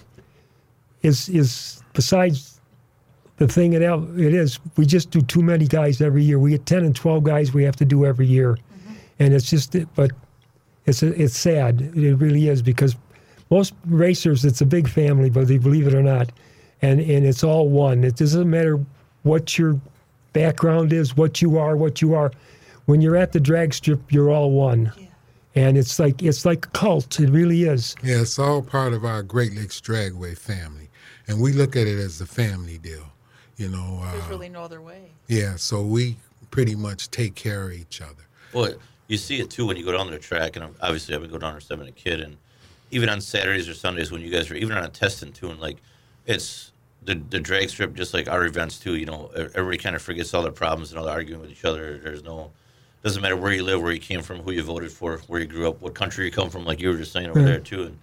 is, 1.02 1.30
is 1.30 1.82
besides 1.94 2.60
the 3.38 3.48
thing 3.48 3.74
it, 3.74 3.82
it 3.82 4.34
is, 4.34 4.60
we 4.76 4.86
just 4.86 5.10
do 5.12 5.22
too 5.22 5.42
many 5.42 5.68
guys 5.68 6.02
every 6.02 6.24
year. 6.24 6.38
We 6.38 6.52
get 6.52 6.66
10 6.66 6.84
and 6.84 6.96
12 6.96 7.24
guys 7.24 7.54
we 7.54 7.64
have 7.64 7.76
to 7.78 7.86
do 7.86 8.06
every 8.06 8.28
year. 8.28 8.58
And 9.20 9.34
it's 9.34 9.50
just, 9.50 9.76
but 9.96 10.12
it's, 10.86 11.02
it's 11.02 11.38
sad. 11.38 11.82
It 11.96 12.16
really 12.16 12.50
is 12.50 12.62
because 12.62 12.96
most 13.50 13.74
racers, 13.86 14.44
it's 14.44 14.62
a 14.62 14.66
big 14.66 14.88
family, 14.88 15.30
whether 15.30 15.54
you 15.54 15.60
believe 15.60 15.88
it 15.88 15.94
or 15.94 16.04
not. 16.04 16.32
And, 16.82 17.00
and 17.00 17.26
it's 17.26 17.44
all 17.44 17.70
one. 17.70 18.04
It 18.04 18.16
doesn't 18.18 18.50
matter 18.50 18.80
what 19.24 19.58
your 19.58 19.80
background 20.34 20.94
is, 20.94 21.16
what 21.18 21.42
you 21.42 21.58
are, 21.58 21.76
what 21.78 22.02
you 22.02 22.14
are. 22.14 22.32
When 22.86 23.02
you're 23.02 23.16
at 23.16 23.32
the 23.32 23.40
drag 23.40 23.74
strip, 23.74 24.12
you're 24.12 24.30
all 24.30 24.52
one. 24.52 24.92
Yeah. 24.98 25.06
And 25.56 25.78
it's 25.78 26.00
like 26.00 26.22
it's 26.22 26.46
like 26.46 26.66
a 26.66 26.70
cult. 26.70 27.20
It 27.20 27.30
really 27.30 27.64
is. 27.64 27.96
Yeah, 28.04 28.22
it's 28.22 28.38
all 28.38 28.62
part 28.62 28.92
of 28.94 29.06
our 29.06 29.24
Great 29.24 29.56
Lakes 29.56 29.80
Dragway 29.80 30.38
family, 30.38 30.90
and 31.30 31.40
we 31.42 31.54
look 31.54 31.78
at 31.78 31.88
it 31.88 31.98
as 31.98 32.20
a 32.20 32.26
family 32.26 32.78
deal. 32.78 33.06
You 33.56 33.70
know, 33.70 34.02
uh, 34.04 34.12
There's 34.12 34.28
really 34.28 34.50
no 34.50 34.64
other 34.64 34.82
way. 34.82 35.04
yeah. 35.28 35.56
So 35.56 35.82
we 35.82 36.18
pretty 36.52 36.76
much 36.76 37.10
take 37.10 37.36
care 37.36 37.64
of 37.64 37.72
each 37.72 38.02
other. 38.02 38.28
Well, 38.52 38.74
you 39.08 39.16
see 39.16 39.40
it 39.40 39.50
too 39.50 39.66
when 39.66 39.78
you 39.78 39.86
go 39.86 39.94
down 39.94 40.08
to 40.08 40.12
the 40.12 40.20
track, 40.20 40.58
and 40.58 40.66
obviously 40.82 41.16
I've 41.16 41.22
been 41.22 41.30
going 41.30 41.40
down 41.42 41.54
there 41.54 41.62
since 41.62 41.72
I've 41.72 41.80
been 41.80 41.88
a 41.88 41.92
kid, 41.94 42.20
and 42.20 42.36
even 42.92 43.08
on 43.08 43.22
Saturdays 43.22 43.70
or 43.70 43.74
Sundays 43.74 44.12
when 44.12 44.20
you 44.22 44.30
guys 44.30 44.52
are 44.52 44.56
even 44.56 44.76
on 44.78 44.84
a 44.84 44.90
testing 44.90 45.32
too, 45.32 45.50
and 45.50 45.62
like 45.62 45.78
it's 46.26 46.72
the 47.04 47.16
the 47.30 47.40
drag 47.40 47.70
strip, 47.70 47.94
just 47.94 48.14
like 48.14 48.28
our 48.28 48.46
events 48.46 48.80
too. 48.80 48.96
You 48.96 49.06
know, 49.06 49.32
everybody 49.36 49.78
kind 49.78 49.96
of 49.96 50.02
forgets 50.02 50.34
all 50.34 50.44
their 50.44 50.52
problems 50.52 50.92
and 50.92 51.00
all 51.00 51.06
the 51.06 51.12
arguing 51.12 51.42
with 51.42 51.52
each 51.52 51.66
other. 51.66 51.98
There's 51.98 52.24
no 52.24 52.52
doesn't 53.04 53.22
matter 53.22 53.38
where 53.38 53.54
you 53.54 53.64
live, 53.64 53.82
where 53.82 53.92
you 53.92 54.00
came 54.00 54.22
from, 54.22 54.40
who 54.40 54.52
you 54.52 54.64
voted 54.64 54.92
for, 54.92 55.20
where 55.28 55.40
you 55.40 55.46
grew 55.46 55.70
up, 55.70 55.80
what 55.82 55.94
country 55.94 56.26
you 56.26 56.32
come 56.32 56.50
from, 56.50 56.66
like 56.66 56.80
you 56.80 56.90
were 56.90 56.98
just 56.98 57.12
saying 57.12 57.30
over 57.30 57.42
there 57.42 57.60
too, 57.60 57.84
and. 57.84 57.98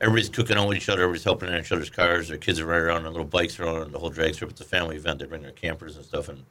Everybody's 0.00 0.28
cooking 0.28 0.58
on 0.58 0.68
with 0.68 0.76
each 0.76 0.88
other. 0.88 1.02
Everybody's 1.02 1.24
helping 1.24 1.48
in 1.48 1.54
each 1.54 1.70
other's 1.70 1.88
cars. 1.88 2.28
Their 2.28 2.36
kids 2.36 2.58
are 2.60 2.66
riding 2.66 2.86
around 2.88 3.06
on 3.06 3.12
little 3.12 3.24
bikes 3.24 3.58
around 3.58 3.76
on 3.76 3.92
the 3.92 3.98
whole 3.98 4.10
drag 4.10 4.34
strip. 4.34 4.50
It's 4.50 4.60
a 4.60 4.64
family 4.64 4.96
event. 4.96 5.20
They 5.20 5.24
bring 5.24 5.40
their 5.40 5.52
campers 5.52 5.96
and 5.96 6.04
stuff, 6.04 6.28
and 6.28 6.44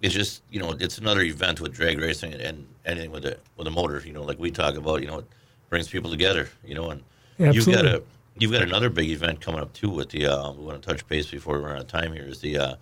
it's 0.00 0.14
just 0.14 0.42
you 0.50 0.60
know 0.60 0.74
it's 0.78 0.96
another 0.96 1.22
event 1.22 1.60
with 1.60 1.74
drag 1.74 1.98
racing 1.98 2.32
and 2.34 2.66
anything 2.86 3.10
with 3.10 3.26
a 3.26 3.36
with 3.56 3.66
a 3.66 3.70
motor. 3.70 4.00
You 4.06 4.12
know, 4.12 4.22
like 4.22 4.38
we 4.38 4.50
talk 4.50 4.76
about. 4.76 5.02
You 5.02 5.08
know, 5.08 5.18
it 5.18 5.26
brings 5.68 5.88
people 5.88 6.10
together. 6.10 6.48
You 6.64 6.76
know, 6.76 6.90
and 6.90 7.02
you've 7.38 7.66
got 7.66 7.84
Absolutely. 7.84 8.06
A 8.36 8.40
you've 8.40 8.52
got 8.52 8.62
another 8.62 8.90
big 8.90 9.10
event 9.10 9.40
coming 9.40 9.60
up 9.60 9.72
too. 9.72 9.90
With 9.90 10.10
the 10.10 10.26
uh, 10.26 10.52
we 10.52 10.64
want 10.64 10.82
to 10.82 10.88
touch 10.88 11.06
base 11.08 11.30
before 11.30 11.58
we 11.58 11.64
run 11.64 11.76
out 11.76 11.82
of 11.82 11.88
time 11.88 12.12
here. 12.12 12.24
Is 12.24 12.40
the 12.40 12.58
uh, 12.58 12.74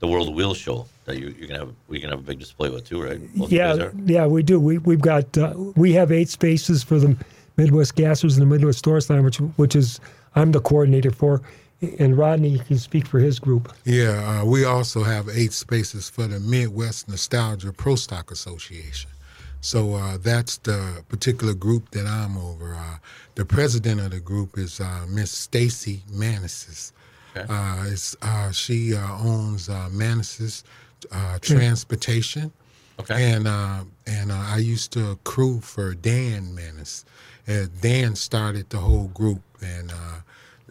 the 0.00 0.08
World 0.08 0.34
Wheel 0.34 0.52
Show 0.52 0.86
that 1.04 1.18
you, 1.18 1.34
you're 1.38 1.46
gonna 1.46 1.60
have 1.60 1.74
we 1.88 2.00
can 2.00 2.10
have 2.10 2.18
a 2.18 2.22
big 2.22 2.40
display 2.40 2.70
with 2.70 2.84
too, 2.88 3.02
right? 3.02 3.20
Both 3.36 3.52
Yeah, 3.52 3.90
yeah, 4.04 4.26
we 4.26 4.42
do. 4.42 4.58
We 4.58 4.78
we've 4.78 5.00
got 5.00 5.38
uh, 5.38 5.54
we 5.76 5.92
have 5.92 6.10
eight 6.10 6.28
spaces 6.28 6.82
for 6.82 6.98
the 6.98 7.16
Midwest 7.56 7.94
Gassers 7.94 8.34
and 8.34 8.42
the 8.42 8.46
Midwest 8.46 8.84
Door 8.84 8.98
Slammers, 8.98 9.24
which 9.24 9.38
which 9.56 9.76
is 9.76 10.00
I'm 10.34 10.50
the 10.50 10.60
coordinator 10.60 11.12
for, 11.12 11.40
and 11.98 12.18
Rodney 12.18 12.58
can 12.58 12.78
speak 12.78 13.06
for 13.06 13.20
his 13.20 13.38
group. 13.38 13.72
Yeah, 13.84 14.40
uh, 14.42 14.44
we 14.44 14.64
also 14.64 15.04
have 15.04 15.28
eight 15.28 15.52
spaces 15.52 16.10
for 16.10 16.26
the 16.26 16.40
Midwest 16.40 17.08
Nostalgia 17.08 17.72
Pro 17.72 17.94
Stock 17.94 18.30
Association. 18.32 19.11
So 19.62 19.94
uh, 19.94 20.18
that's 20.18 20.58
the 20.58 21.02
particular 21.08 21.54
group 21.54 21.90
that 21.92 22.06
I'm 22.06 22.36
over. 22.36 22.74
Uh, 22.74 22.98
the 23.36 23.44
president 23.44 24.00
of 24.00 24.10
the 24.10 24.20
group 24.20 24.58
is 24.58 24.80
uh, 24.80 25.06
Miss 25.08 25.30
Stacy 25.30 26.02
Manises. 26.12 26.92
Okay. 27.34 27.46
Uh, 27.48 27.84
it's, 27.86 28.14
uh, 28.20 28.50
she 28.50 28.94
uh, 28.94 29.18
owns 29.18 29.68
uh, 29.70 29.88
Manises 29.90 30.64
uh, 31.10 31.38
Transportation. 31.40 32.52
Okay. 33.00 33.32
And 33.32 33.48
uh, 33.48 33.84
and 34.06 34.30
uh, 34.30 34.44
I 34.56 34.58
used 34.58 34.92
to 34.92 35.18
crew 35.24 35.60
for 35.60 35.94
Dan 35.94 36.54
Manis. 36.54 37.04
Uh, 37.48 37.66
Dan 37.80 38.14
started 38.16 38.68
the 38.68 38.78
whole 38.78 39.08
group, 39.08 39.42
and 39.62 39.90
uh, 39.90 40.20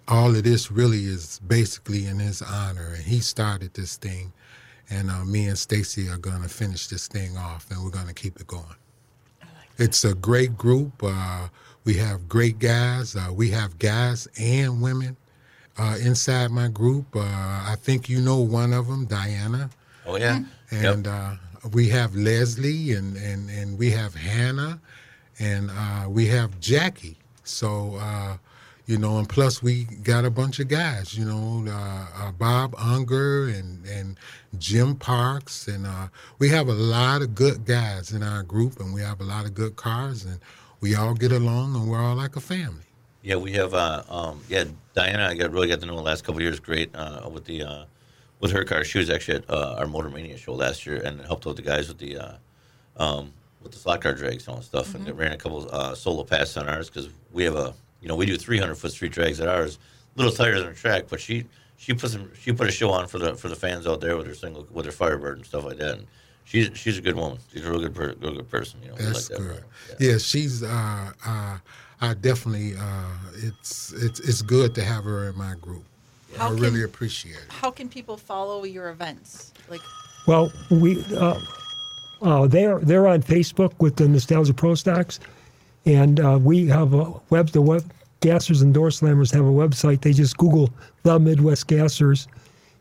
all 0.08 0.36
of 0.36 0.44
this 0.44 0.72
really 0.72 1.06
is 1.06 1.40
basically 1.48 2.06
in 2.06 2.20
his 2.20 2.42
honor. 2.42 2.94
And 2.96 3.04
he 3.04 3.20
started 3.20 3.74
this 3.74 3.98
thing, 3.98 4.32
and 4.92 5.10
uh, 5.10 5.24
me 5.26 5.48
and 5.48 5.58
Stacy 5.58 6.10
are 6.10 6.18
going 6.18 6.44
to 6.44 6.50
finish 6.50 6.88
this 6.88 7.08
thing 7.08 7.38
off, 7.38 7.66
and 7.72 7.84
we're 7.84 7.90
going 7.92 8.08
to 8.08 8.14
keep 8.14 8.40
it 8.40 8.48
going. 8.48 8.76
It's 9.78 10.04
a 10.04 10.14
great 10.14 10.58
group. 10.58 10.92
Uh, 11.04 11.48
we 11.86 11.96
have 11.96 12.30
great 12.30 12.60
guys. 12.60 13.16
Uh, 13.16 13.30
we 13.34 13.50
have 13.52 13.80
guys 13.80 14.28
and 14.40 14.82
women 14.82 15.18
uh, 15.78 15.98
inside 16.04 16.52
my 16.52 16.68
group. 16.68 17.16
Uh, 17.16 17.22
I 17.22 17.76
think 17.80 18.10
you 18.10 18.22
know 18.22 18.38
one 18.40 18.74
of 18.74 18.88
them, 18.88 19.06
Diana 19.06 19.70
Oh 20.06 20.18
yeah. 20.18 20.42
and 20.70 21.06
Yep. 21.06 21.14
uh, 21.14 21.36
we 21.74 21.90
have 21.90 22.16
Leslie 22.16 22.94
and, 22.94 23.16
and, 23.18 23.50
and 23.50 23.78
we 23.80 23.92
have 23.92 24.14
Hannah 24.16 24.80
and 25.40 25.72
uh, 25.72 26.08
we 26.10 26.28
have 26.28 26.60
Jackie. 26.60 27.18
So 27.44 27.96
uh, 28.00 28.38
you 28.92 28.98
know, 28.98 29.20
and 29.20 29.30
plus 29.30 29.64
we 29.64 29.86
got 29.86 30.26
a 30.26 30.30
bunch 30.30 30.60
of 30.60 30.68
guys. 30.68 31.18
You 31.18 31.24
know, 31.24 31.64
uh, 31.66 32.08
uh, 32.14 32.32
Bob 32.34 32.76
Unger 32.78 33.48
and 33.48 33.86
and 33.86 34.18
Jim 34.58 34.96
Parks, 34.96 35.70
and 35.70 35.88
uh, 35.88 36.10
we 36.40 36.50
have 36.50 36.68
a 36.68 36.74
lot 36.74 37.22
of 37.22 37.34
good 37.34 37.64
guys 37.64 38.12
in 38.12 38.22
our 38.22 38.44
group, 38.44 38.82
and 38.82 38.94
we 38.94 39.00
have 39.02 39.22
a 39.22 39.24
lot 39.24 39.46
of 39.46 39.54
good 39.54 39.78
cars, 39.78 40.26
and 40.26 40.40
we 40.82 40.94
all 40.94 41.14
get 41.14 41.32
along, 41.32 41.74
and 41.74 41.90
we're 41.90 42.02
all 42.02 42.18
like 42.18 42.36
a 42.36 42.42
family. 42.42 42.84
Yeah, 43.22 43.38
we 43.38 43.54
have. 43.54 43.74
Uh, 43.74 44.04
um, 44.10 44.42
yeah, 44.50 44.66
Diana, 44.94 45.28
I 45.28 45.36
got 45.36 45.52
really 45.52 45.70
got 45.70 45.80
to 45.80 45.86
know 45.86 45.96
the 45.96 46.02
last 46.02 46.26
couple 46.26 46.40
of 46.40 46.44
years. 46.44 46.60
Great 46.60 46.94
uh, 46.94 47.30
with 47.32 47.46
the 47.46 47.64
uh, 47.64 47.86
with 48.42 48.52
her 48.52 48.66
car. 48.66 48.84
She 48.84 48.98
was 48.98 49.10
actually 49.10 49.38
at 49.38 49.50
uh, 49.50 49.76
our 49.80 49.88
Motor 49.88 50.10
Mania 50.10 50.38
show 50.38 50.54
last 50.54 50.86
year 50.86 50.98
and 50.98 51.22
helped 51.22 51.48
out 51.48 51.56
the 51.56 51.62
guys 51.62 51.88
with 51.88 52.00
the 52.00 52.18
uh, 52.18 52.34
um, 52.98 53.32
with 53.64 53.72
the 53.72 53.80
slot 53.80 54.02
car 54.02 54.14
drags 54.14 54.48
and 54.48 54.56
all 54.56 54.60
that 54.60 54.66
stuff. 54.66 54.96
And 54.96 55.08
ran 55.18 55.32
a 55.32 55.38
couple 55.38 55.66
uh, 55.72 55.96
solo 55.96 56.26
passes 56.26 56.58
on 56.58 56.68
ours 56.68 56.90
because 56.90 57.08
we 57.32 57.46
have 57.46 57.56
a 57.56 57.74
you 58.02 58.08
know 58.08 58.16
we 58.16 58.26
do 58.26 58.38
300 58.38 58.76
foot 58.76 58.92
street 58.92 59.12
drags 59.12 59.40
at 59.40 59.48
ours. 59.48 59.78
A 60.16 60.20
little 60.20 60.34
tighter 60.34 60.60
than 60.60 60.70
a 60.70 60.74
track, 60.76 61.06
but 61.10 61.22
she 61.22 61.46
she 61.78 61.94
put 61.94 62.12
some 62.12 62.30
she 62.40 62.52
put 62.52 62.68
a 62.68 62.72
show 62.72 62.92
on 62.92 63.08
for 63.08 63.18
the 63.20 63.36
for 63.36 63.48
the 63.48 63.56
fans 63.56 63.88
out 63.88 64.02
there 64.02 64.18
with 64.18 64.28
her 64.28 64.36
single 64.36 64.68
with 64.72 64.86
her 64.86 64.92
Firebird 64.92 65.38
and 65.38 65.46
stuff 65.46 65.64
like 65.64 65.78
that. 65.78 66.00
And 66.00 66.08
she's 66.44 66.70
she's 66.74 66.98
a 66.98 67.02
good 67.02 67.16
woman. 67.16 67.38
She's 67.54 67.66
a 67.66 67.70
real 67.72 67.80
good 67.80 67.96
per, 67.96 68.14
real 68.20 68.36
good 68.36 68.50
person. 68.50 68.82
You 68.84 68.90
know, 68.90 68.96
That's 68.96 69.30
like 69.30 69.40
that. 69.40 69.48
good. 69.48 69.64
Yeah. 70.00 70.12
Yeah, 70.12 70.18
she's. 70.18 70.64
Uh, 70.64 71.12
uh, 71.26 71.58
I 72.02 72.14
definitely. 72.16 72.74
Uh, 72.78 73.06
it's 73.38 73.94
it's 73.94 74.20
it's 74.20 74.42
good 74.42 74.76
to 74.76 74.84
have 74.84 75.04
her 75.06 75.30
in 75.30 75.38
my 75.38 75.54
group. 75.62 75.84
How 76.36 76.48
I 76.48 76.50
can- 76.50 76.60
really 76.60 76.84
appreciate 76.84 77.36
it. 77.36 77.44
How 77.50 77.72
can 77.72 77.88
people 77.88 78.18
follow 78.18 78.64
your 78.66 78.90
events? 78.90 79.54
Like, 79.70 79.82
Well, 80.28 80.52
we 80.70 81.04
uh, 81.16 81.40
uh, 82.22 82.48
they're 82.48 82.80
they're 82.80 83.08
on 83.08 83.22
Facebook 83.24 83.74
with 83.80 83.96
the 83.96 84.08
Nostalgia 84.08 84.54
Pro 84.54 84.76
Stocks, 84.76 85.20
and 85.86 86.20
uh, 86.20 86.40
we 86.42 86.68
have 86.68 86.94
a 86.94 87.14
web. 87.30 87.50
The 87.50 87.62
web 87.62 87.92
gassers 88.22 88.62
and 88.62 88.74
door 88.74 88.90
slammers 88.90 89.34
have 89.34 89.46
a 89.46 89.50
website. 89.50 90.02
They 90.02 90.14
just 90.14 90.38
Google 90.38 90.70
the 91.04 91.20
Midwest 91.20 91.68
Gassers, 91.68 92.28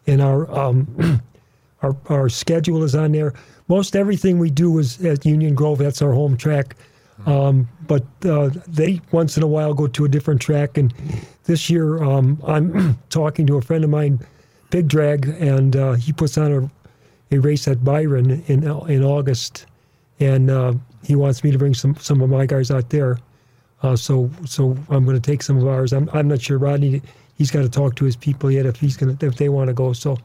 and 0.06 0.20
our 0.20 0.50
um, 0.56 1.22
our 1.82 1.96
our 2.08 2.28
schedule 2.28 2.82
is 2.82 2.94
on 2.94 3.12
there. 3.12 3.34
Most 3.68 3.96
everything 3.96 4.38
we 4.38 4.50
do 4.50 4.78
is 4.78 5.04
at 5.04 5.24
Union 5.24 5.54
Grove. 5.54 5.78
That's 5.78 6.02
our 6.02 6.12
home 6.12 6.36
track. 6.36 6.76
Um, 7.26 7.68
but 7.86 8.04
uh, 8.24 8.50
they 8.66 9.00
once 9.12 9.36
in 9.36 9.42
a 9.42 9.46
while 9.46 9.74
go 9.74 9.86
to 9.86 10.04
a 10.04 10.08
different 10.08 10.40
track. 10.40 10.78
And 10.78 10.94
this 11.44 11.68
year, 11.68 12.02
um, 12.02 12.40
I'm 12.46 12.98
talking 13.10 13.46
to 13.46 13.56
a 13.56 13.62
friend 13.62 13.84
of 13.84 13.90
mine, 13.90 14.20
Big 14.70 14.88
Drag, 14.88 15.28
and 15.38 15.76
uh, 15.76 15.92
he 15.92 16.12
puts 16.12 16.38
on 16.38 16.52
a, 17.30 17.36
a 17.36 17.38
race 17.38 17.68
at 17.68 17.84
Byron 17.84 18.42
in 18.46 18.64
in 18.64 19.04
August, 19.04 19.66
and 20.20 20.50
uh, 20.50 20.74
he 21.02 21.16
wants 21.16 21.42
me 21.42 21.50
to 21.50 21.58
bring 21.58 21.74
some 21.74 21.96
some 21.96 22.22
of 22.22 22.30
my 22.30 22.46
guys 22.46 22.70
out 22.70 22.90
there. 22.90 23.18
Uh, 23.82 23.96
so 23.96 24.30
so 24.46 24.76
I'm 24.90 25.04
going 25.04 25.20
to 25.20 25.20
take 25.20 25.42
some 25.42 25.56
of 25.56 25.66
ours. 25.66 25.92
I'm 25.92 26.08
I'm 26.12 26.28
not 26.28 26.40
sure 26.42 26.58
Rodney. 26.58 27.02
He's 27.36 27.50
got 27.50 27.62
to 27.62 27.70
talk 27.70 27.96
to 27.96 28.04
his 28.04 28.16
people 28.16 28.50
yet 28.50 28.66
if 28.66 28.76
he's 28.78 28.96
going 28.96 29.16
to 29.16 29.26
if 29.26 29.36
they 29.36 29.48
want 29.48 29.68
to 29.68 29.74
go. 29.74 29.92
So 29.92 30.18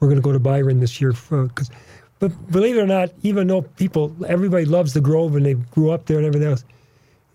we're 0.00 0.08
going 0.08 0.20
to 0.20 0.22
go 0.22 0.32
to 0.32 0.38
Byron 0.40 0.80
this 0.80 1.00
year 1.00 1.12
for 1.12 1.46
because. 1.48 1.70
But 2.18 2.52
believe 2.52 2.76
it 2.76 2.80
or 2.80 2.86
not, 2.86 3.10
even 3.24 3.48
though 3.48 3.62
people, 3.62 4.14
everybody 4.28 4.64
loves 4.64 4.94
the 4.94 5.00
Grove 5.00 5.34
and 5.34 5.44
they 5.44 5.54
grew 5.54 5.90
up 5.90 6.06
there 6.06 6.18
and 6.18 6.26
everything 6.26 6.50
else, 6.50 6.64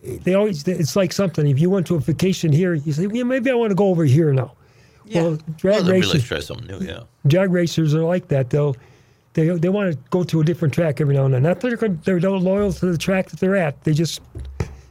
they 0.01 0.33
always, 0.33 0.65
it's 0.65 0.95
like 0.95 1.11
something. 1.11 1.45
If 1.45 1.59
you 1.59 1.69
went 1.69 1.85
to 1.87 1.95
a 1.95 1.99
vacation 1.99 2.53
here, 2.53 2.73
you 2.73 2.93
say, 2.93 3.05
yeah, 3.11 3.23
maybe 3.23 3.51
I 3.51 3.53
want 3.53 3.71
to 3.71 3.75
go 3.75 3.87
over 3.87 4.05
here 4.05 4.31
now. 4.31 4.53
Yeah. 5.03 5.23
Well, 5.23 5.39
drag 5.57 5.81
Well, 5.83 5.91
racers, 5.91 6.13
really 6.13 6.25
try 6.25 6.39
something 6.39 6.67
new. 6.67 6.87
Yeah. 6.87 7.01
drag 7.27 7.51
racers 7.51 7.93
are 7.93 8.03
like 8.05 8.29
that. 8.29 8.49
They'll, 8.49 8.77
they 9.37 9.49
they 9.49 9.69
want 9.69 9.93
to 9.93 9.99
go 10.09 10.23
to 10.23 10.41
a 10.41 10.43
different 10.43 10.73
track 10.73 10.99
every 10.99 11.15
now 11.15 11.25
and 11.25 11.33
then. 11.35 11.43
Not 11.43 11.59
that 11.59 11.79
they're 11.79 11.89
they're 11.89 12.19
not 12.19 12.41
loyal 12.41 12.73
to 12.73 12.85
the 12.87 12.97
track 12.97 13.29
that 13.29 13.39
they're 13.39 13.55
at. 13.55 13.83
They 13.83 13.93
just 13.93 14.19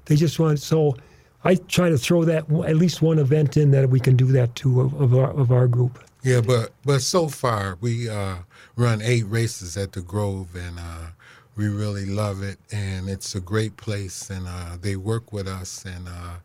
they 0.04 0.14
just 0.14 0.38
want. 0.38 0.60
So 0.60 0.96
I 1.42 1.56
try 1.56 1.88
to 1.88 1.98
throw 1.98 2.24
that 2.24 2.44
at 2.64 2.76
least 2.76 3.02
one 3.02 3.18
event 3.18 3.56
in 3.56 3.72
that 3.72 3.90
we 3.90 3.98
can 3.98 4.14
do 4.14 4.26
that 4.26 4.54
to 4.56 4.82
of, 4.82 5.00
of 5.00 5.14
our 5.16 5.30
of 5.32 5.50
our 5.50 5.66
group. 5.66 5.98
Yeah, 6.22 6.40
but 6.40 6.72
but 6.84 7.02
so 7.02 7.26
far 7.26 7.76
we 7.80 8.08
uh, 8.08 8.36
run 8.76 9.02
eight 9.02 9.24
races 9.24 9.76
at 9.76 9.90
the 9.92 10.00
Grove, 10.00 10.54
and 10.54 10.78
uh, 10.78 11.08
we 11.56 11.66
really 11.66 12.06
love 12.06 12.44
it, 12.44 12.60
and 12.70 13.08
it's 13.08 13.34
a 13.34 13.40
great 13.40 13.76
place, 13.76 14.30
and 14.30 14.46
uh, 14.46 14.76
they 14.80 14.94
work 14.94 15.32
with 15.32 15.48
us, 15.48 15.84
and 15.84 16.06
uh, 16.06 16.36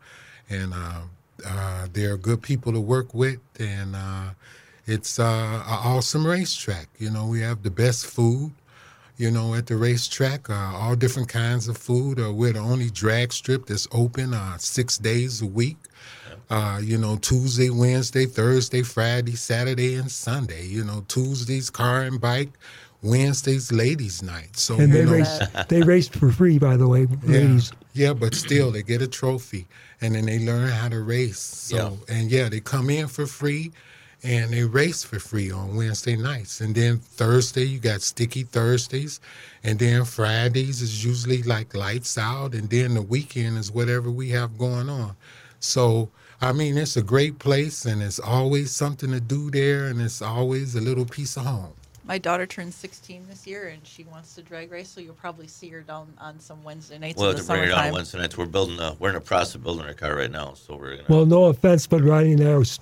and 0.49 0.73
uh, 0.73 1.01
uh, 1.45 1.87
they're 1.93 2.17
good 2.17 2.41
people 2.41 2.73
to 2.73 2.81
work 2.81 3.13
with, 3.13 3.39
and 3.59 3.95
it's 4.91 5.19
uh, 5.19 5.23
an 5.65 5.79
awesome 5.93 6.25
racetrack. 6.27 6.87
You 6.99 7.09
know, 7.11 7.25
we 7.27 7.41
have 7.41 7.63
the 7.63 7.71
best 7.71 8.05
food. 8.05 8.51
You 9.17 9.29
know, 9.29 9.53
at 9.53 9.67
the 9.67 9.75
racetrack, 9.75 10.49
uh, 10.49 10.53
all 10.75 10.95
different 10.95 11.29
kinds 11.29 11.67
of 11.67 11.77
food. 11.77 12.19
Uh, 12.19 12.33
we're 12.33 12.53
the 12.53 12.59
only 12.59 12.89
drag 12.89 13.31
strip 13.31 13.67
that's 13.67 13.87
open 13.91 14.33
uh, 14.33 14.57
six 14.57 14.97
days 14.97 15.41
a 15.41 15.45
week. 15.45 15.77
Uh, 16.49 16.79
you 16.83 16.97
know, 16.97 17.17
Tuesday, 17.17 17.69
Wednesday, 17.69 18.25
Thursday, 18.25 18.81
Friday, 18.81 19.35
Saturday, 19.35 19.95
and 19.95 20.09
Sunday. 20.11 20.65
You 20.65 20.83
know, 20.83 21.05
Tuesdays 21.07 21.69
car 21.69 22.01
and 22.01 22.19
bike, 22.19 22.49
Wednesdays 23.03 23.71
ladies' 23.71 24.23
night. 24.23 24.57
So 24.57 24.75
And 24.79 24.91
you 24.91 24.99
they 24.99 25.05
know, 25.05 25.11
race 25.11 25.39
they 25.69 25.81
raced 25.83 26.15
for 26.15 26.31
free, 26.31 26.57
by 26.57 26.75
the 26.75 26.87
way, 26.87 27.07
yeah, 27.23 27.47
ladies. 27.47 27.71
yeah, 27.93 28.13
but 28.13 28.33
still 28.33 28.71
they 28.71 28.81
get 28.83 29.01
a 29.01 29.07
trophy 29.07 29.67
and 30.01 30.15
then 30.15 30.25
they 30.25 30.39
learn 30.39 30.69
how 30.69 30.89
to 30.89 30.99
race. 31.01 31.39
So 31.39 31.99
and 32.09 32.31
yeah, 32.31 32.49
they 32.49 32.59
come 32.59 32.89
in 32.89 33.07
for 33.07 33.27
free 33.27 33.71
and 34.23 34.51
they 34.53 34.63
race 34.63 35.03
for 35.03 35.19
free 35.19 35.51
on 35.51 35.75
Wednesday 35.75 36.15
nights. 36.15 36.61
And 36.61 36.75
then 36.75 36.99
Thursday 36.99 37.63
you 37.63 37.79
got 37.79 38.01
sticky 38.01 38.43
Thursdays 38.43 39.19
and 39.63 39.79
then 39.79 40.05
Fridays 40.05 40.81
is 40.81 41.03
usually 41.03 41.41
like 41.43 41.73
lights 41.73 42.17
out 42.17 42.53
and 42.53 42.69
then 42.69 42.93
the 42.93 43.01
weekend 43.01 43.57
is 43.57 43.71
whatever 43.71 44.11
we 44.11 44.29
have 44.29 44.57
going 44.57 44.89
on. 44.89 45.15
So 45.59 46.09
I 46.41 46.51
mean 46.53 46.77
it's 46.77 46.97
a 46.97 47.03
great 47.03 47.39
place 47.39 47.85
and 47.85 48.01
it's 48.01 48.19
always 48.19 48.71
something 48.71 49.11
to 49.11 49.19
do 49.19 49.49
there 49.51 49.87
and 49.87 50.01
it's 50.01 50.21
always 50.21 50.75
a 50.75 50.81
little 50.81 51.05
piece 51.05 51.35
of 51.37 51.45
home. 51.45 51.73
my 52.03 52.17
daughter 52.17 52.45
turns 52.45 52.75
16 52.75 53.25
this 53.29 53.45
year, 53.47 53.67
and 53.69 53.85
she 53.85 54.03
wants 54.05 54.33
to 54.35 54.41
drag 54.41 54.71
race, 54.71 54.89
so 54.89 54.99
you'll 55.01 55.13
probably 55.13 55.47
see 55.47 55.69
her 55.69 55.81
down 55.81 56.11
on 56.17 56.39
some 56.39 56.61
Wednesday 56.63 56.97
nights 56.97 57.17
We'll 57.19 57.29
in 57.29 57.37
have 57.37 57.45
the 57.47 57.53
to 57.53 57.59
bring 57.59 57.69
it 57.69 57.73
on. 57.73 57.93
Wednesday 57.93 58.17
nights. 58.19 58.37
We're 58.37 58.47
building. 58.47 58.79
A, 58.79 58.95
we're 58.99 59.09
in 59.09 59.15
the 59.15 59.21
process 59.21 59.55
of 59.55 59.63
building 59.63 59.87
a 59.87 59.93
car 59.93 60.15
right 60.15 60.31
now, 60.31 60.53
so 60.55 60.75
we're 60.75 60.97
gonna. 60.97 61.05
Well, 61.09 61.25
no 61.25 61.45
offense, 61.45 61.87
but 61.87 62.01
Rodney 62.01 62.33
and 62.33 62.43
I 62.43 62.57
was 62.57 62.79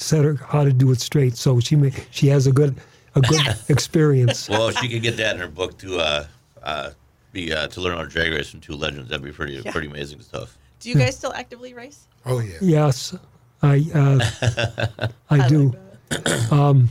said 0.00 0.24
her 0.24 0.34
how 0.34 0.64
to 0.64 0.72
do 0.72 0.90
it 0.90 1.00
straight, 1.00 1.36
so 1.36 1.60
she 1.60 1.76
may, 1.76 1.92
she 2.10 2.26
has 2.28 2.46
a 2.46 2.52
good 2.52 2.74
a 3.14 3.20
good 3.20 3.40
experience. 3.68 4.48
Well, 4.48 4.70
she 4.70 4.88
could 4.88 5.02
get 5.02 5.16
that 5.16 5.34
in 5.34 5.40
her 5.40 5.48
book 5.48 5.76
to 5.78 5.98
uh, 5.98 6.26
uh, 6.62 6.90
be 7.32 7.52
uh, 7.52 7.66
to 7.68 7.80
learn 7.80 7.96
how 7.96 8.04
to 8.04 8.08
drag 8.08 8.32
race 8.32 8.50
from 8.50 8.60
two 8.60 8.74
legends, 8.74 9.08
that'd 9.10 9.24
be 9.24 9.32
pretty 9.32 9.54
Yeah. 9.54 9.72
pretty 9.72 9.88
amazing 9.88 10.20
stuff. 10.20 10.56
Do 10.80 10.88
you 10.88 10.94
guys 10.96 11.16
still 11.16 11.32
actively 11.34 11.74
race? 11.74 12.06
Oh 12.26 12.40
yeah. 12.40 12.56
Yes, 12.60 13.14
I 13.62 13.84
uh, 13.94 15.08
I 15.30 15.48
do. 15.48 15.74
like 16.10 16.24
that. 16.24 16.52
Um, 16.52 16.88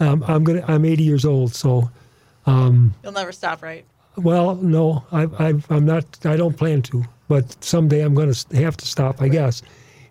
I'm 0.00 0.44
gonna 0.44 0.64
I'm 0.66 0.84
80 0.84 1.02
years 1.02 1.24
old, 1.24 1.54
so 1.54 1.90
um, 2.46 2.94
You'll 3.02 3.12
never 3.12 3.32
stop, 3.32 3.62
right? 3.62 3.84
well, 4.16 4.54
no, 4.56 5.04
I, 5.12 5.24
I 5.38 5.54
I'm 5.70 5.84
not. 5.86 6.04
I 6.24 6.36
don't 6.36 6.56
plan 6.56 6.82
to, 6.82 7.04
but 7.28 7.56
someday 7.64 8.00
I'm 8.02 8.14
gonna 8.14 8.34
have 8.54 8.76
to 8.78 8.86
stop, 8.86 9.20
I 9.22 9.28
guess. 9.28 9.62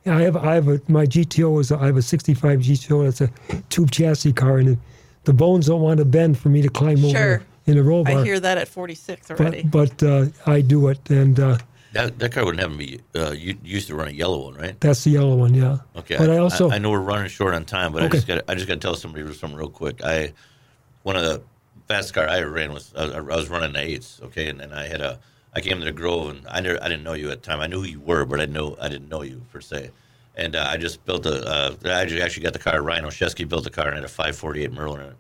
I 0.06 0.22
have 0.22 0.36
I 0.36 0.56
have 0.56 0.68
a 0.68 0.82
my 0.88 1.06
GTO 1.06 1.60
is 1.62 1.72
a, 1.72 1.78
I 1.78 1.86
have 1.86 1.98
a 1.98 2.02
65 2.02 2.60
GTO. 2.60 3.06
That's 3.06 3.22
a 3.22 3.30
tube 3.70 3.92
chassis 3.92 4.34
car, 4.34 4.58
and 4.58 4.78
the 5.24 5.34
bones 5.34 5.68
don't 5.68 5.82
want 5.82 6.00
to 6.00 6.06
bend 6.06 6.38
for 6.38 6.50
me 6.50 6.62
to 6.62 6.70
climb 6.70 6.98
Sure. 6.98 7.08
over 7.10 7.44
in 7.66 7.78
a 7.78 7.84
roll 7.84 8.04
bar. 8.04 8.20
I 8.20 8.24
hear 8.24 8.40
that 8.40 8.58
at 8.58 8.68
46 8.68 9.32
already. 9.32 9.64
but 9.64 9.98
but 9.98 10.04
uh, 10.04 10.26
I 10.46 10.62
do 10.62 10.90
it, 10.90 11.10
and 11.10 11.40
uh, 11.40 11.58
That, 11.94 12.20
that 12.20 12.34
car 12.34 12.44
wouldn't 12.44 12.62
have 12.62 12.76
me. 12.76 13.00
Uh, 13.16 13.32
you 13.32 13.58
you 13.64 13.76
used 13.76 13.88
to 13.88 13.96
run 13.96 14.10
a 14.10 14.12
yellow 14.12 14.44
one, 14.46 14.56
right? 14.56 14.80
That's 14.82 15.04
the 15.06 15.12
yellow 15.12 15.36
one, 15.36 15.54
yeah. 15.54 15.78
Okay. 15.96 16.18
But 16.18 16.30
I 16.30 16.38
also 16.38 16.70
I, 16.70 16.80
know 16.80 16.92
we're 16.92 17.00
running 17.00 17.30
short 17.30 17.54
on 17.54 17.64
time, 17.64 17.94
but 17.94 18.04
I 18.04 18.10
just 18.10 18.28
got 18.28 18.44
I 18.50 18.56
just 18.56 18.68
got 18.68 18.74
to 18.76 18.80
tell 18.80 18.96
somebody 18.96 19.32
something 19.34 19.58
real 19.58 19.70
quick. 19.70 20.04
I 20.04 20.34
one 21.04 21.16
of 21.16 21.24
the 21.24 21.42
fastest 21.88 22.14
car 22.14 22.28
I 22.28 22.40
ever 22.40 22.50
ran 22.50 22.74
was 22.74 22.92
I, 22.98 23.06
I 23.06 23.22
was 23.22 23.50
running 23.50 23.72
the 23.74 23.80
eights. 23.80 24.20
Okay, 24.24 24.50
and, 24.50 24.60
and 24.60 24.74
I 24.74 24.88
had 24.88 25.00
a 25.02 25.20
I 25.56 25.62
came 25.62 25.80
to 25.80 25.86
the 25.86 25.92
Grove 25.92 26.30
and 26.30 26.48
I 26.48 26.62
never 26.62 26.82
I 26.84 26.90
didn't 26.90 27.04
know 27.04 27.14
you 27.14 27.30
at 27.32 27.42
the 27.44 27.48
time. 27.48 27.60
I 27.60 27.68
knew 27.68 27.82
who 27.82 27.88
you 27.88 28.00
were, 28.00 28.26
but 28.26 28.40
I 28.40 28.46
know 28.46 28.76
I 28.82 28.90
didn't 28.90 29.10
know 29.10 29.22
you 29.22 29.42
per 29.52 29.62
se. 29.62 29.92
And 30.36 30.56
uh, 30.56 30.68
I 30.68 30.78
just 30.78 31.06
built 31.06 31.26
a. 31.28 31.46
Uh, 31.48 31.76
I 31.86 32.02
actually 32.02 32.44
got 32.44 32.54
the 32.54 32.60
car. 32.60 32.82
Ryan 32.82 33.06
Oshesky 33.06 33.48
built 33.48 33.64
the 33.66 33.70
car 33.70 33.88
and 33.88 33.96
had 33.96 34.04
a 34.04 34.08
548 34.08 34.72
Merlin 34.72 35.02
in 35.02 35.08
it. 35.08 35.16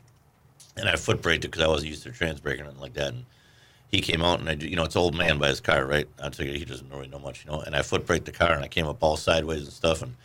And 0.75 0.89
I 0.89 0.95
foot 0.95 1.21
braked 1.21 1.45
it 1.45 1.49
because 1.49 1.63
I 1.63 1.67
wasn't 1.67 1.89
used 1.89 2.03
to 2.03 2.11
trans 2.11 2.39
braking 2.39 2.65
and 2.65 2.79
like 2.79 2.93
that. 2.95 3.09
And 3.09 3.25
he 3.91 4.01
came 4.01 4.23
out 4.23 4.39
and 4.39 4.49
I, 4.49 4.53
you 4.53 4.75
know, 4.75 4.83
it's 4.85 4.95
old 4.95 5.15
man 5.15 5.37
by 5.37 5.49
his 5.49 5.61
car, 5.61 5.85
right? 5.85 6.07
I 6.21 6.31
figured 6.31 6.55
he 6.57 6.65
doesn't 6.65 6.89
really 6.89 7.07
know 7.07 7.19
much, 7.19 7.45
you 7.45 7.51
know. 7.51 7.59
And 7.59 7.75
I 7.75 7.83
foot 7.83 8.07
braked 8.07 8.25
the 8.25 8.31
car 8.31 8.53
and 8.53 8.63
I 8.63 8.67
came 8.67 8.87
up 8.87 8.97
all 9.03 9.17
sideways 9.17 9.63
and 9.63 9.71
stuff. 9.71 10.01
And 10.01 10.15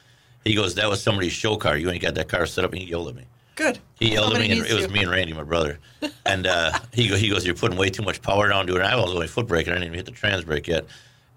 he 0.43 0.55
goes, 0.55 0.75
"That 0.77 0.89
was 0.89 1.03
somebody's 1.03 1.33
show 1.33 1.57
car. 1.57 1.77
You 1.77 1.91
ain't 1.91 2.01
got 2.01 2.15
that 2.15 2.29
car 2.29 2.47
set 2.47 2.65
up." 2.65 2.73
And 2.73 2.81
he 2.81 2.89
yelled 2.89 3.09
at 3.09 3.15
me. 3.15 3.25
Good. 3.59 3.79
He 3.99 4.13
yelled 4.13 4.33
Somebody 4.33 4.45
at 4.45 4.51
me, 4.51 4.59
and 4.61 4.67
it 4.71 4.75
was 4.75 4.87
to. 4.87 4.93
me 4.93 5.01
and 5.01 5.11
Randy, 5.11 5.33
my 5.35 5.43
brother. 5.43 5.79
And 6.25 6.47
uh, 6.47 6.79
he 6.93 7.09
go, 7.09 7.17
he 7.17 7.29
goes, 7.31 7.45
"You're 7.47 7.55
putting 7.55 7.79
way 7.79 7.89
too 7.91 8.03
much 8.03 8.21
power 8.23 8.49
down 8.51 8.67
to 8.67 8.75
it." 8.75 8.81
And 8.83 8.87
I 8.87 8.97
was 8.97 9.13
only 9.15 9.27
foot 9.27 9.47
braking. 9.49 9.73
I 9.73 9.77
didn't 9.77 9.87
even 9.87 9.97
hit 9.97 10.05
the 10.07 10.13
trans 10.13 10.45
brake 10.45 10.69
yet. 10.69 10.85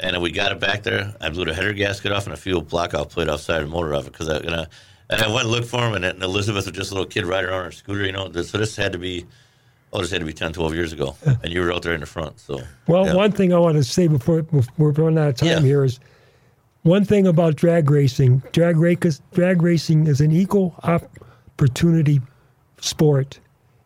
And 0.01 0.21
we 0.21 0.31
got 0.31 0.51
it 0.51 0.59
back 0.59 0.83
there. 0.83 1.15
I 1.21 1.29
blew 1.29 1.45
the 1.45 1.53
header 1.53 1.71
gasket 1.73 2.11
off 2.11 2.25
and 2.25 2.33
a 2.33 2.37
fuel 2.37 2.61
blockout 2.61 3.09
plate 3.09 3.29
offside 3.29 3.63
the 3.63 3.67
motor 3.67 3.95
off 3.95 4.05
it 4.07 4.11
because 4.11 4.29
I, 4.29 4.37
and 4.37 4.53
I, 4.53 4.65
and 5.09 5.21
I 5.21 5.27
went 5.29 5.43
and 5.43 5.51
looked 5.51 5.67
for 5.67 5.79
him. 5.87 5.93
And, 5.93 6.03
and 6.03 6.21
Elizabeth 6.21 6.65
was 6.65 6.75
just 6.75 6.91
a 6.91 6.93
little 6.93 7.09
kid 7.09 7.25
riding 7.25 7.49
on 7.51 7.63
her 7.65 7.71
scooter, 7.71 8.05
you 8.05 8.11
know. 8.11 8.29
So 8.43 8.57
this 8.57 8.75
had 8.75 8.91
to 8.91 8.97
be, 8.97 9.25
oh, 9.93 10.01
this 10.01 10.11
had 10.11 10.19
to 10.19 10.25
be 10.25 10.33
10, 10.33 10.51
12 10.53 10.73
years 10.75 10.91
ago. 10.91 11.15
And 11.43 11.53
you 11.53 11.61
were 11.61 11.71
out 11.71 11.83
there 11.83 11.93
in 11.93 12.01
the 12.01 12.05
front. 12.05 12.39
So 12.39 12.59
Well, 12.87 13.05
yeah. 13.05 13.13
one 13.15 13.31
thing 13.31 13.53
I 13.53 13.59
want 13.59 13.77
to 13.77 13.83
say 13.83 14.07
before, 14.07 14.41
before 14.41 14.63
we're 14.77 14.91
running 14.91 15.19
out 15.19 15.29
of 15.29 15.35
time 15.37 15.47
Yeah. 15.49 15.59
here 15.61 15.83
is 15.85 15.99
one 16.83 17.05
thing 17.05 17.27
about 17.27 17.55
drag 17.55 17.89
racing. 17.89 18.43
Drag, 18.51 18.75
race, 18.77 19.21
drag 19.33 19.61
racing 19.61 20.07
is 20.07 20.19
an 20.19 20.31
equal 20.31 20.75
opportunity 21.61 22.19
sport. 22.79 23.39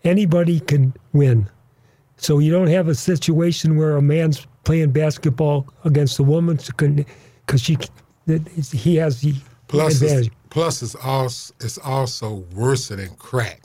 Anybody 0.06 0.62
can 0.62 0.94
win. 1.12 1.50
So 2.18 2.40
you 2.40 2.50
don't 2.52 2.68
have 2.68 2.88
a 2.88 2.96
situation 2.96 3.76
where 3.76 3.98
a 3.98 4.02
man's 4.02 4.48
playing 4.64 4.92
basketball 4.92 5.68
against 5.84 6.18
a 6.20 6.24
woman 6.24 6.58
because 6.58 7.62
she 7.62 7.78
he 8.72 8.96
has 8.96 9.22
the 9.22 9.36
Plus, 9.68 10.02
advantage. 10.02 10.28
it's, 10.28 10.36
plus 10.50 10.82
it's 10.82 10.96
also 10.96 11.54
it's 11.60 11.78
also 11.80 12.46
worse 12.56 12.88
than 12.88 13.10
crack. 13.18 13.64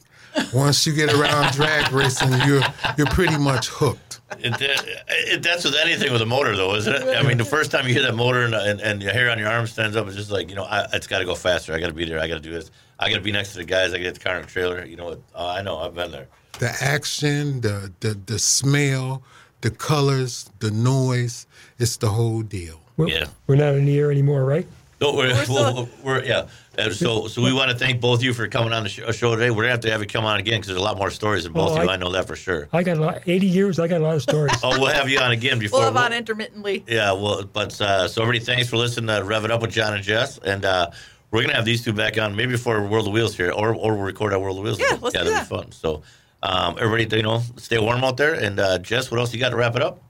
Once 0.52 0.86
you 0.86 0.92
get 0.92 1.12
around 1.12 1.52
drag 1.52 1.92
racing, 1.92 2.32
you're 2.46 2.62
you're 2.98 3.06
pretty 3.08 3.38
much 3.38 3.68
hooked. 3.68 4.09
It, 4.38 4.60
it, 4.60 5.02
it, 5.08 5.42
that's 5.42 5.64
with 5.64 5.74
anything 5.74 6.12
with 6.12 6.22
a 6.22 6.26
motor, 6.26 6.56
though, 6.56 6.74
isn't 6.76 6.92
it? 6.94 7.16
I 7.16 7.22
mean, 7.22 7.36
the 7.36 7.44
first 7.44 7.70
time 7.70 7.86
you 7.86 7.92
hear 7.94 8.02
that 8.02 8.14
motor 8.14 8.42
and, 8.44 8.54
and, 8.54 8.80
and 8.80 9.02
your 9.02 9.12
hair 9.12 9.30
on 9.30 9.38
your 9.38 9.48
arm 9.48 9.66
stands 9.66 9.96
up, 9.96 10.06
it's 10.06 10.16
just 10.16 10.30
like, 10.30 10.48
you 10.48 10.54
know, 10.56 10.64
I, 10.64 10.86
it's 10.92 11.06
got 11.06 11.18
to 11.18 11.24
go 11.24 11.34
faster. 11.34 11.72
I 11.74 11.80
got 11.80 11.88
to 11.88 11.92
be 11.94 12.04
there. 12.04 12.20
I 12.20 12.28
got 12.28 12.34
to 12.34 12.40
do 12.40 12.50
this. 12.52 12.70
I 12.98 13.08
got 13.10 13.16
to 13.16 13.22
be 13.22 13.32
next 13.32 13.52
to 13.52 13.58
the 13.58 13.64
guys. 13.64 13.88
I 13.92 13.96
got 13.96 13.96
to 13.98 14.02
get 14.04 14.14
the 14.14 14.20
car 14.20 14.36
in 14.36 14.42
the 14.42 14.48
trailer. 14.48 14.84
You 14.84 14.96
know, 14.96 15.06
what? 15.06 15.20
uh, 15.34 15.48
I 15.48 15.62
know. 15.62 15.78
I've 15.78 15.94
been 15.94 16.10
there. 16.12 16.28
The 16.58 16.70
action, 16.80 17.60
the 17.62 17.92
the 18.00 18.14
the 18.26 18.38
smell, 18.38 19.22
the 19.62 19.70
colors, 19.70 20.50
the 20.58 20.70
noise, 20.70 21.46
it's 21.78 21.96
the 21.96 22.10
whole 22.10 22.42
deal. 22.42 22.80
We're, 22.96 23.08
Yeah. 23.08 23.26
we're 23.46 23.56
not 23.56 23.74
in 23.74 23.86
the 23.86 23.98
air 23.98 24.10
anymore, 24.10 24.44
right? 24.44 24.66
No, 25.00 25.14
we're, 25.14 25.28
We're 25.28 25.44
still- 25.44 25.88
we're, 26.04 26.18
we're 26.18 26.24
yeah. 26.24 26.46
Uh, 26.78 26.90
so, 26.90 27.26
so 27.26 27.42
we 27.42 27.52
want 27.52 27.70
to 27.70 27.76
thank 27.76 28.00
both 28.00 28.20
of 28.20 28.24
you 28.24 28.32
for 28.34 28.46
coming 28.48 28.72
on 28.72 28.82
the 28.84 28.88
show, 28.88 29.10
show 29.12 29.34
today. 29.34 29.50
We're 29.50 29.62
gonna 29.62 29.70
have 29.72 29.80
to 29.80 29.90
have 29.90 30.00
you 30.00 30.06
come 30.06 30.24
on 30.24 30.38
again 30.38 30.60
because 30.60 30.68
there's 30.68 30.78
a 30.80 30.82
lot 30.82 30.96
more 30.98 31.10
stories 31.10 31.44
than 31.44 31.52
both 31.52 31.70
Oh, 31.70 31.76
of 31.78 31.84
you. 31.84 31.90
I- 31.90 31.94
I 31.94 31.96
know 31.96 32.10
that 32.12 32.26
for 32.26 32.36
sure. 32.36 32.68
I 32.72 32.82
got 32.82 32.96
a 32.98 33.00
lot, 33.00 33.22
80 33.26 33.46
years. 33.46 33.78
I 33.78 33.88
got 33.88 34.00
a 34.00 34.04
lot 34.04 34.14
of 34.16 34.22
stories. 34.22 34.52
Oh, 34.62 34.78
we'll 34.78 34.92
have 34.92 35.08
you 35.08 35.18
on 35.18 35.32
again 35.32 35.58
before. 35.58 35.80
We'll 35.80 35.88
have 35.92 35.96
on 35.96 36.12
intermittently. 36.12 36.84
Yeah, 36.86 37.12
well, 37.12 37.44
but 37.44 37.78
uh, 37.80 38.08
so 38.08 38.22
everybody, 38.22 38.44
thanks 38.44 38.68
for 38.68 38.76
listening 38.76 39.08
to 39.14 39.24
Rev 39.24 39.44
It 39.46 39.50
Up 39.50 39.62
with 39.62 39.70
John 39.72 39.94
and 39.94 40.02
Jess, 40.02 40.38
and 40.38 40.64
uh, 40.64 40.90
we're 41.30 41.42
gonna 41.42 41.54
have 41.54 41.64
these 41.64 41.82
two 41.84 41.92
back 41.94 42.18
on 42.18 42.36
maybe 42.36 42.56
for 42.56 42.86
World 42.86 43.06
of 43.06 43.12
Wheels 43.14 43.36
here, 43.36 43.50
or 43.52 43.74
or 43.74 43.94
we'll 43.94 44.04
record 44.04 44.32
our 44.34 44.38
World 44.38 44.58
of 44.58 44.64
Wheels. 44.64 44.78
Yeah, 44.78 44.98
let's 45.00 45.14
yeah, 45.14 45.24
do 45.24 45.30
that'd 45.30 45.48
that. 45.48 45.48
be 45.50 45.56
fun. 45.56 45.72
So, 45.72 46.02
um, 46.42 46.76
everybody, 46.78 47.16
you 47.16 47.22
know, 47.22 47.42
stay 47.56 47.78
warm 47.78 48.04
out 48.04 48.16
there, 48.18 48.34
and 48.34 48.60
uh, 48.60 48.78
Jess, 48.78 49.10
what 49.10 49.18
else 49.18 49.32
you 49.32 49.40
got 49.40 49.50
to 49.50 49.56
wrap 49.56 49.76
it 49.76 49.82
up? 49.82 50.02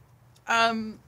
Um, 0.46 0.98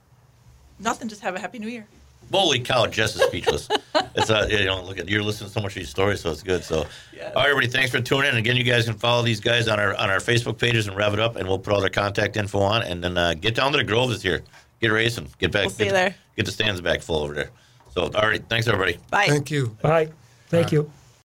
nothing. 0.79 1.07
Just 1.09 1.21
have 1.21 1.35
a 1.35 1.39
happy 1.39 1.59
new 1.59 1.67
year. 1.69 1.85
Holy 2.31 2.59
cow, 2.59 2.87
Jess 2.87 3.15
is 3.15 3.21
speechless. 3.23 3.67
it's 4.15 4.29
uh, 4.29 4.47
you 4.49 4.65
know, 4.65 4.83
look 4.83 4.97
at 4.99 5.07
you're 5.09 5.21
listening 5.23 5.49
to 5.49 5.53
so 5.53 5.61
much 5.61 5.71
of 5.73 5.81
these 5.81 5.89
stories, 5.89 6.21
so 6.21 6.31
it's 6.31 6.43
good. 6.43 6.63
So, 6.63 6.85
Yeah. 7.15 7.27
all 7.29 7.43
right, 7.43 7.49
everybody, 7.49 7.67
thanks 7.67 7.91
for 7.91 8.01
tuning 8.01 8.31
in. 8.31 8.37
Again, 8.37 8.55
you 8.55 8.63
guys 8.63 8.85
can 8.85 8.95
follow 8.95 9.21
these 9.23 9.39
guys 9.39 9.67
on 9.67 9.79
our 9.79 9.95
on 9.95 10.09
our 10.09 10.19
Facebook 10.19 10.57
pages 10.57 10.87
and 10.87 10.95
Rev 10.97 11.13
It 11.13 11.19
Up, 11.19 11.35
and 11.35 11.47
we'll 11.47 11.59
put 11.59 11.73
all 11.73 11.81
their 11.81 11.89
contact 11.89 12.37
info 12.37 12.59
on, 12.59 12.81
and 12.83 13.03
then 13.03 13.17
uh, 13.17 13.33
get 13.33 13.55
down 13.55 13.71
to 13.71 13.77
the 13.77 13.83
Grove 13.83 14.09
this 14.09 14.23
year, 14.25 14.41
get 14.81 14.87
racing, 14.91 15.27
get 15.39 15.51
back, 15.51 15.63
We'll 15.65 15.69
see 15.71 15.83
get, 15.83 15.87
you 15.87 15.93
there. 15.93 16.15
get 16.35 16.45
the 16.45 16.51
stands 16.51 16.81
back 16.81 17.01
full 17.01 17.17
over 17.23 17.33
there. 17.33 17.49
So, 17.93 18.03
all 18.03 18.27
right, 18.27 18.43
thanks 18.49 18.67
everybody. 18.67 18.97
Bye. 19.11 19.27
Thank 19.27 19.51
you. 19.51 19.77
Bye. 19.81 20.09
Thank 20.49 20.71
you. 20.71 20.91